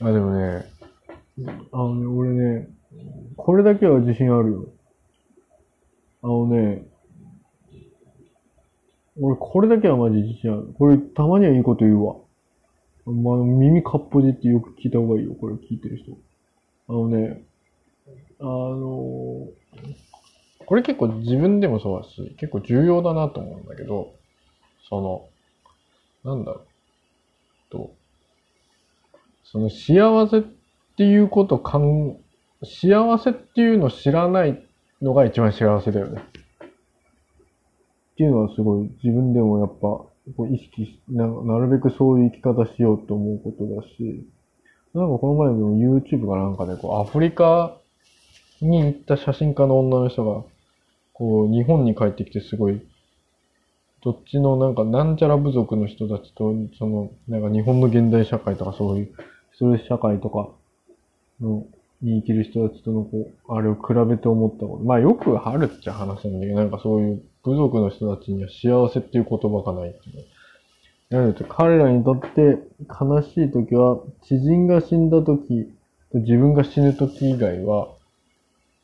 [0.00, 0.66] あ、でもね、
[1.72, 2.68] あのね、俺ね、
[3.36, 4.66] これだけは自信あるよ。
[6.22, 6.84] あのね、
[9.20, 10.74] 俺これだけはマジ自信ある。
[10.76, 12.16] これたまにはいいこと言うわ。
[13.06, 16.12] まあ、耳かっぽじってよく聞いた方がいいよ、これ聞いてる人。
[16.88, 17.42] あのね、
[18.42, 19.48] あの、
[20.66, 24.14] これ結構自分でもそうだし、結構重要だなと思うんだけど、
[24.88, 25.30] そ
[26.24, 27.94] の、なんだろう、と、
[29.44, 30.42] その幸せっ
[30.96, 32.16] ていうことかん、
[32.64, 34.60] 幸せっていうのを知らない
[35.00, 36.20] のが一番幸せだよね。
[36.22, 40.08] っていうのはすごい自分でもやっぱこ
[40.38, 44.26] う意識しな、なるべくそういう生き方しようと思うことだし、
[44.94, 47.76] なんかこの前も YouTube かなんかでこうアフリカ
[48.66, 50.44] に行った写真家の女の人が、
[51.12, 52.80] こう、日本に帰ってきてすごい、
[54.02, 59.14] どっちのなんかなんちゃら部族の人たちと、その、なんか日本の現代社会とかそういう、
[59.54, 60.48] ストレス社会とか
[61.40, 61.64] の、
[62.00, 64.84] に生きる人たちとのこう、あれを比べて思ったこと。
[64.84, 70.24] まあよくあるっちゃ話なんだけど、なんかそういう部族の人たちには幸せっていう言葉がないっていう。
[71.10, 72.58] なので彼らにとって
[72.88, 75.70] 悲しい時は、知人が死んだ時
[76.10, 77.88] と自分が死ぬ時以外は、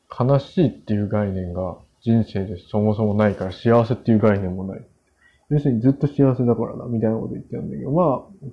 [0.09, 4.87] 悲しいっていう概念が人生でそもそもないから幸せっていう概念もない。
[5.51, 8.49] 要するにずっと幸せだからな、みたいなこと言ってるんだけど、まあ、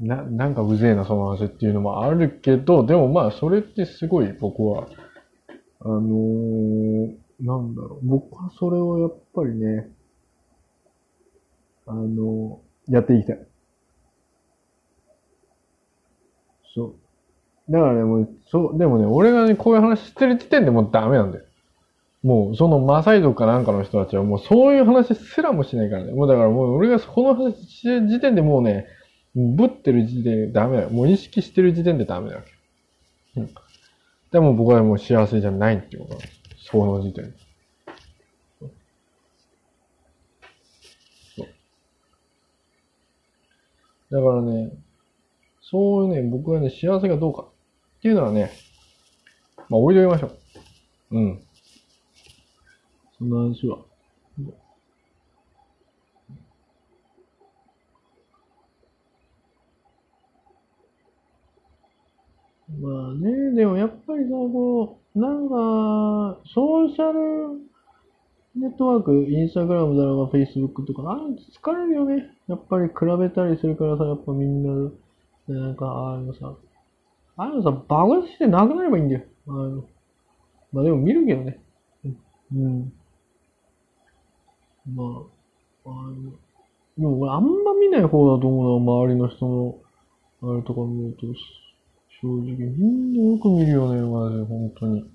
[0.00, 4.88] な、なんかうぜえな、その話っていうのもあるけど、でもまあ、それってすごい僕は、
[5.80, 9.88] あのー、なんだろう、僕はそれをやっぱりね、
[11.86, 13.46] あの、やっていきたい。
[16.74, 16.94] そう。
[17.72, 21.44] だからね、もう、そう、でもね、俺がね、こういう話してる時点でもうダメなんだよ。
[22.22, 26.12] もう、そのマサイ族かなんかの人たちはもうそういう話すらもしないからね。
[26.12, 28.86] もうだからもう俺がこの話してる時点でもうね、
[29.34, 30.90] ぶってる時点でダメだよ。
[30.90, 32.42] もう意識してる時点でダメだよ。
[33.38, 33.50] うん。
[34.30, 36.40] でも僕はもう幸せじゃないっていうことなんです。
[36.70, 37.32] その時点で。
[41.36, 41.48] そう。
[44.10, 44.72] だからね、
[45.62, 47.46] そういうね、僕はね、幸せがどうか
[48.02, 48.50] っていうのはね、
[49.68, 51.18] まあ置いときましょう。
[51.18, 51.40] うん。
[53.16, 53.78] そんな話は。
[62.80, 67.60] まあね、でもやっぱりさ、こう、なんか、ソーシャル
[68.56, 71.18] ネットワーク、インスタグラムだろうが、フェイスブックとか、あ
[71.56, 72.34] 疲れるよね。
[72.48, 74.90] やっぱり比べたりするからさ、やっぱみんな、
[75.46, 76.56] なんか、ああいうのさ、
[77.36, 79.22] あのさ、爆発してなくなればいいんだよ。
[79.48, 79.84] あの
[80.72, 81.60] まあでも見るけどね。
[82.54, 82.92] うん。
[84.94, 86.32] まあ、あの、
[86.98, 89.78] でも俺あんま見ない方だと思うな、周りの人の、
[90.42, 91.26] あれとか見ると。
[92.20, 95.10] 正直、みんなよく見るよね、マジで、本当に。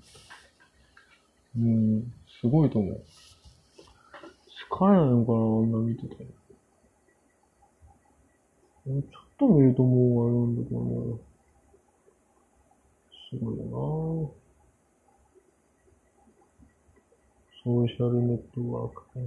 [1.56, 3.04] うん、すごいと思う。
[4.70, 6.16] 疲れないのかな、あんな見てて。
[8.86, 9.02] ちょっ
[9.38, 11.27] と見るともうあるんだけどね。
[13.30, 13.70] すごいよな
[17.62, 19.26] ソーシャルネットワークね。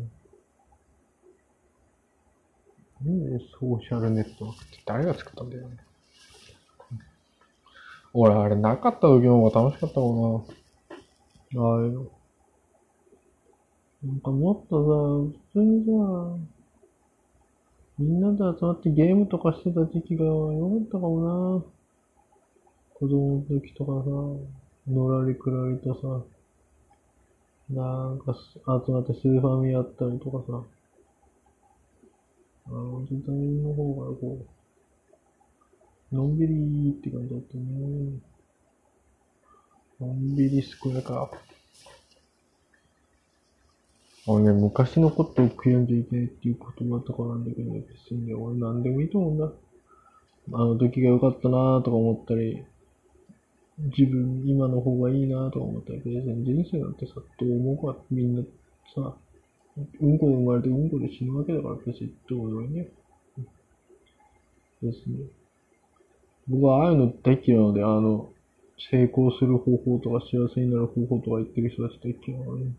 [3.06, 5.78] 何でソーシャルネットワークって誰が作ったんだよね。
[8.14, 10.46] 俺、あれなかった時の方が楽しかったも
[11.54, 11.62] んな。
[11.62, 12.06] ああいうの。
[14.04, 15.92] なんかもっとさ、普通にさ、
[18.00, 21.81] みんなで集まってゲームとかしてた時期が良かったかもな。
[23.02, 24.10] 子供の時とかさ、
[24.88, 26.24] のらりくらりとさ、
[27.68, 28.36] なんか
[28.86, 30.62] 集まってスーファミやったりとかさ、
[32.68, 34.46] あの時代の方がこ
[36.12, 37.64] う、のんびりって感じだったね。
[40.00, 41.32] のんびり健やか。
[44.28, 49.52] あね、昔のことを悔やんじゃいけないっていう言葉とかなんだけど、別にね、俺何でもいいと思うんだ。
[50.54, 52.64] あの時が良かったなぁとか思ったり、
[53.90, 58.44] 自分今の方がいいなと思ったり、別に人生なんてさ、どう思うかみんな
[58.94, 59.16] さ、
[60.02, 62.90] うんこで生まれてうんこで死ぬわけだから別にどうでもいいね。
[64.82, 65.26] ですね。
[66.48, 68.32] 僕はああいうの大嫌いなので、あの、
[68.90, 72.72] 成功する方法とか幸せになる方法とか言ってる人たち大嫌いなのね。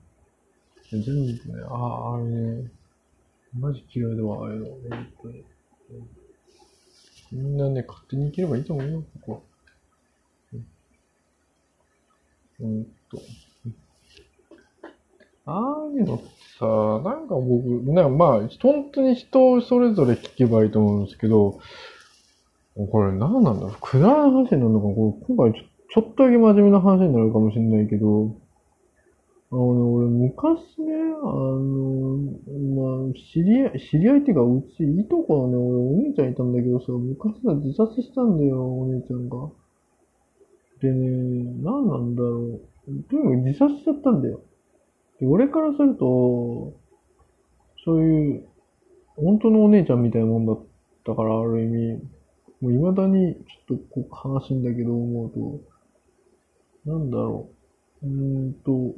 [0.90, 1.38] 全部ね、
[1.68, 2.70] ああ、あれね、
[3.58, 4.66] マジ嫌いだわ、ああいうの。
[4.66, 5.44] 本当に。
[7.32, 9.51] みんなね、勝手に生きればいいと思うよ、ここは。
[12.62, 13.18] うん、と。
[15.44, 16.22] ああいうの
[16.58, 16.66] さ、
[17.08, 21.60] なんか僕、なんかまあ、本当に人それぞれ聞けばいいと思うんですけど、
[22.74, 28.34] これ何なんだろうくだらない話になるのかこれ今回ちょちょっとだけ真面目な話になるかもしれないけど、
[29.50, 32.16] あのね、俺昔ね、あの、
[32.72, 39.50] まあ、知り合い、知り合いっていうか、うちいとこのね、俺お姉ちゃんいたんだけどさ、昔さ、自殺したんだよ、お姉ちゃんが。
[40.82, 43.02] でね、何なんだろう。
[43.08, 44.40] とにかく自殺しちゃったんだよ。
[45.20, 46.74] で、俺からすると、
[47.84, 48.48] そういう、
[49.14, 50.60] 本当のお姉ちゃんみたいなもんだっ
[51.06, 51.92] たから、ある意味、
[52.60, 53.34] もう未だに
[53.68, 57.48] ちょっとこう悲しいんだけど思うと、なんだろ
[58.02, 58.06] う。
[58.06, 58.94] うーんと、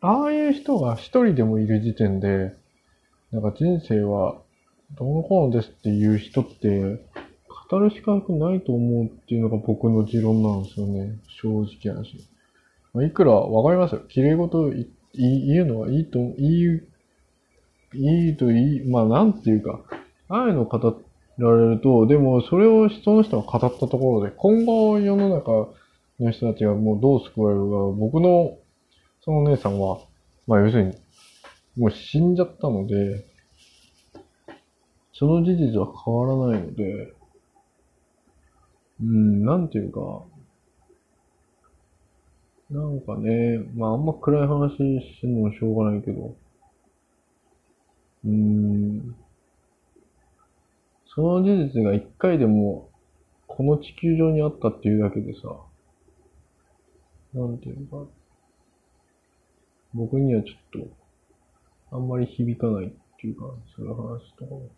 [0.00, 2.54] ああいう人が一人でもいる時点で、
[3.30, 4.40] なんか人生は
[4.96, 7.04] どうのこうのですっていう人って、
[7.78, 11.18] る資格ないと思うっていうのが僕の持論なんですよね。
[11.42, 12.26] 正直な話。
[12.92, 14.02] ま、いくらわかりますよ。
[14.08, 14.70] 綺麗事
[15.14, 16.80] 言うのはいいと、いい、
[17.94, 19.80] いいといい、まあなんていうか、
[20.28, 21.02] ああいうの語
[21.38, 25.72] られると、でもそれをその人が語ったところで、今後世の中
[26.20, 28.56] の人たちがもうどう救われるか、僕の
[29.24, 29.98] そのお姉さんは、
[30.46, 30.94] まあ要するに、
[31.76, 33.24] もう死んじゃったので、
[35.12, 37.12] その事実は変わらないので、
[39.00, 40.22] うん、なんていうか、
[42.70, 46.34] なんかね、まああんま暗い話してんのもしょうがないけど、
[48.24, 49.14] うん、
[51.14, 52.90] その事実が一回でも、
[53.46, 55.56] この地球上にあったっていうだけでさ、
[57.34, 58.04] なんていうか、
[59.92, 60.86] 僕にはちょっ
[61.90, 64.68] と、あんまり響かないってっていうか、そういう話とかも。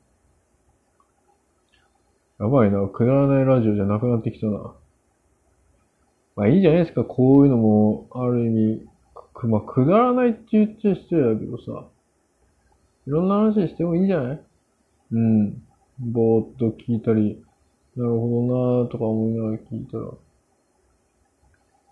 [2.39, 4.75] やばいな、くだらないラジオじゃなくなってきたな。
[6.35, 8.87] まあいいじゃないですか、こういうのも、ある意味、
[9.33, 11.87] く、まあ、くだらないって言っちゃ失礼だけどさ、
[13.07, 14.41] いろんな話してもいいんじゃない？
[15.13, 15.63] うん。
[15.99, 17.43] ぼーっと聞いたり、
[17.97, 20.05] なるほどなーとか思いながら聞いたら、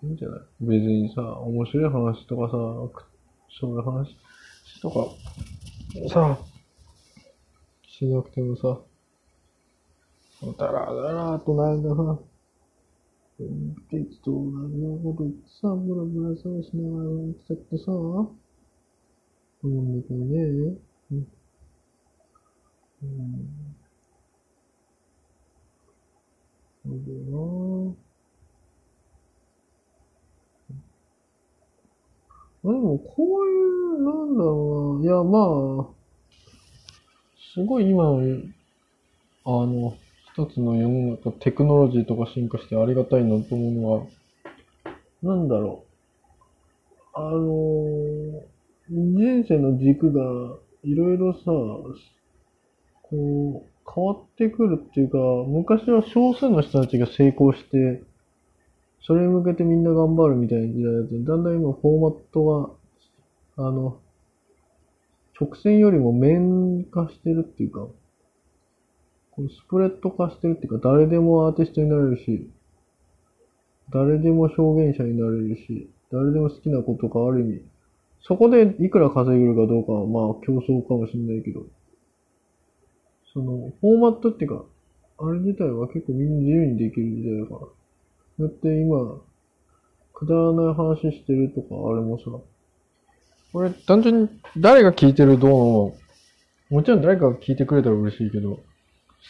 [0.03, 0.41] いいんじゃない？
[0.61, 2.51] 別にさ、面白い話とかさ、
[3.61, 4.16] そういう話
[4.83, 5.07] とか、
[6.12, 6.39] さ、
[7.87, 8.79] しなくてもさ、
[10.53, 11.73] だらだらとな。
[11.75, 11.83] ん。
[11.83, 12.19] かさ、
[13.91, 14.69] 適当な
[15.03, 18.31] こと言ってさ、ブラブラさしながら来ちゃってさ、思
[19.62, 20.01] うん。
[20.01, 20.77] だけどね。
[21.12, 21.27] うん。
[23.03, 23.77] うん。
[26.85, 27.19] そうだよ
[27.91, 28.05] な。
[32.65, 33.65] でも、こうい
[33.99, 34.39] う、なん。
[34.39, 35.05] だろうな。
[35.05, 35.39] いや、ま
[35.83, 36.05] あ、
[37.55, 38.21] すごい今の、
[39.45, 39.97] あの、
[40.36, 44.06] 一つの世の中、テクノロジーとか進化してありがたいなと思うのは、
[45.23, 45.85] なんだろ
[47.15, 47.16] う。
[47.16, 48.43] あの、
[48.90, 51.44] 人生の軸がいろいろさ、
[53.02, 58.02] こう、変わってくるっていうか、昔は少数の人たちが成功して、
[59.06, 62.77] それに向けてみんな頑張るみたいな時代だっただんだん今フォーマット
[63.56, 64.01] が、あの、
[65.40, 67.86] 直線よりも面化してるっていうか、
[69.36, 72.48] スプレッド化してるっていうか、誰でもアーティストになれるし、
[73.93, 77.62] 誰でも表現者になれるし、誰でも好きなことがある意味、
[78.23, 81.66] そこでいくら稼げるかどうかはまあ競争かもしれないけど、
[83.32, 84.65] その、フォーマットっていうか、
[85.19, 87.66] あれ自体は結構みんな自由にできる時代だか
[88.39, 88.47] ら。
[88.47, 89.20] だって今、
[90.12, 92.24] くだらない話してるとか、あれもさ、
[93.52, 95.94] これ単純に誰が聞いてるどうの
[96.70, 98.61] もちろん誰かが聞いてくれたら嬉しいけど、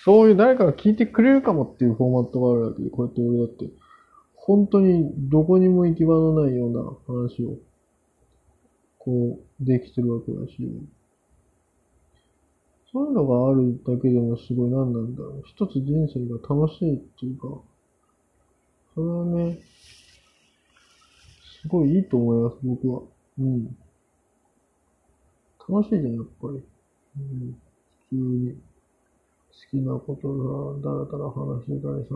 [0.02, 3.66] そういう誰かが聞いてくれるかもっていうフォーマットがあるわけで、こうやって俺だって、
[4.34, 7.56] 本当にどこにも行き場のないような話を、
[8.98, 10.70] こう、できてるわけだし、
[12.92, 15.42] そういうのがあるだけでもすごい何なんだろう。
[15.46, 17.60] 一つ人生が楽しいっていうか、
[18.94, 19.58] それはね、
[21.62, 23.02] すごいいいと思います、僕は。
[23.38, 23.76] うん。
[25.68, 26.62] 楽しいじゃん、やっぱり。
[27.18, 27.56] うん、
[28.10, 28.73] 普通に。
[29.62, 32.14] 好きなことがだらだら話してたりさ。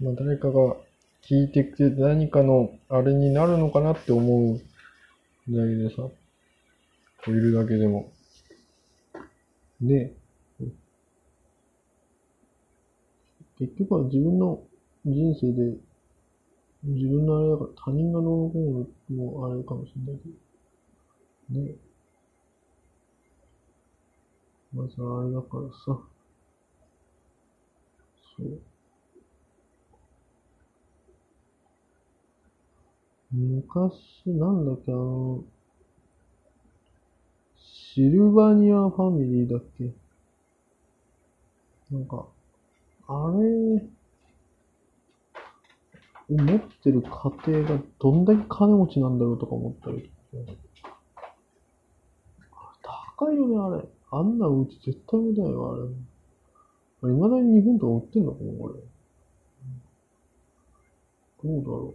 [0.00, 0.76] まあ誰かが
[1.22, 4.60] 聞いてくれて何かのあれになるのかなって思う
[5.48, 6.08] だけでさ。
[7.28, 8.12] いるだけでも。
[9.80, 10.12] で、
[13.58, 14.62] 結局は自分の
[15.04, 15.76] 人生で、
[16.84, 21.74] 自分のあれだから他人がどうのこうのもあれかもしれないけど、ね。
[24.72, 26.02] まずあれだからさ、そ
[28.38, 28.60] う。
[33.32, 35.44] 昔、なんだっけ、あの、
[37.56, 39.92] シルバニアファミリーだっけ？
[41.90, 42.26] なんか、
[43.08, 43.82] あれ、
[46.28, 47.08] 持ってる家
[47.46, 50.10] 庭がどんだけ金持ちなんだろうとか思ったり
[53.16, 53.95] 高いよね、あれ。
[54.18, 55.82] あんなうち絶対無駄よ、あれ。
[57.02, 58.74] あれ、未だに日本とか売ってんのかな、これ。
[61.44, 61.94] どうだろ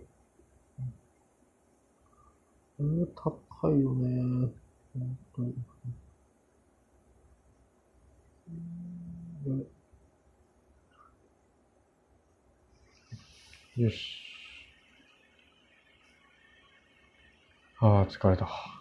[2.79, 2.83] う。
[2.83, 4.51] あれは、高いよね。
[4.93, 5.55] 本当に。
[13.77, 14.21] よし。
[17.79, 18.80] ああ、疲れた。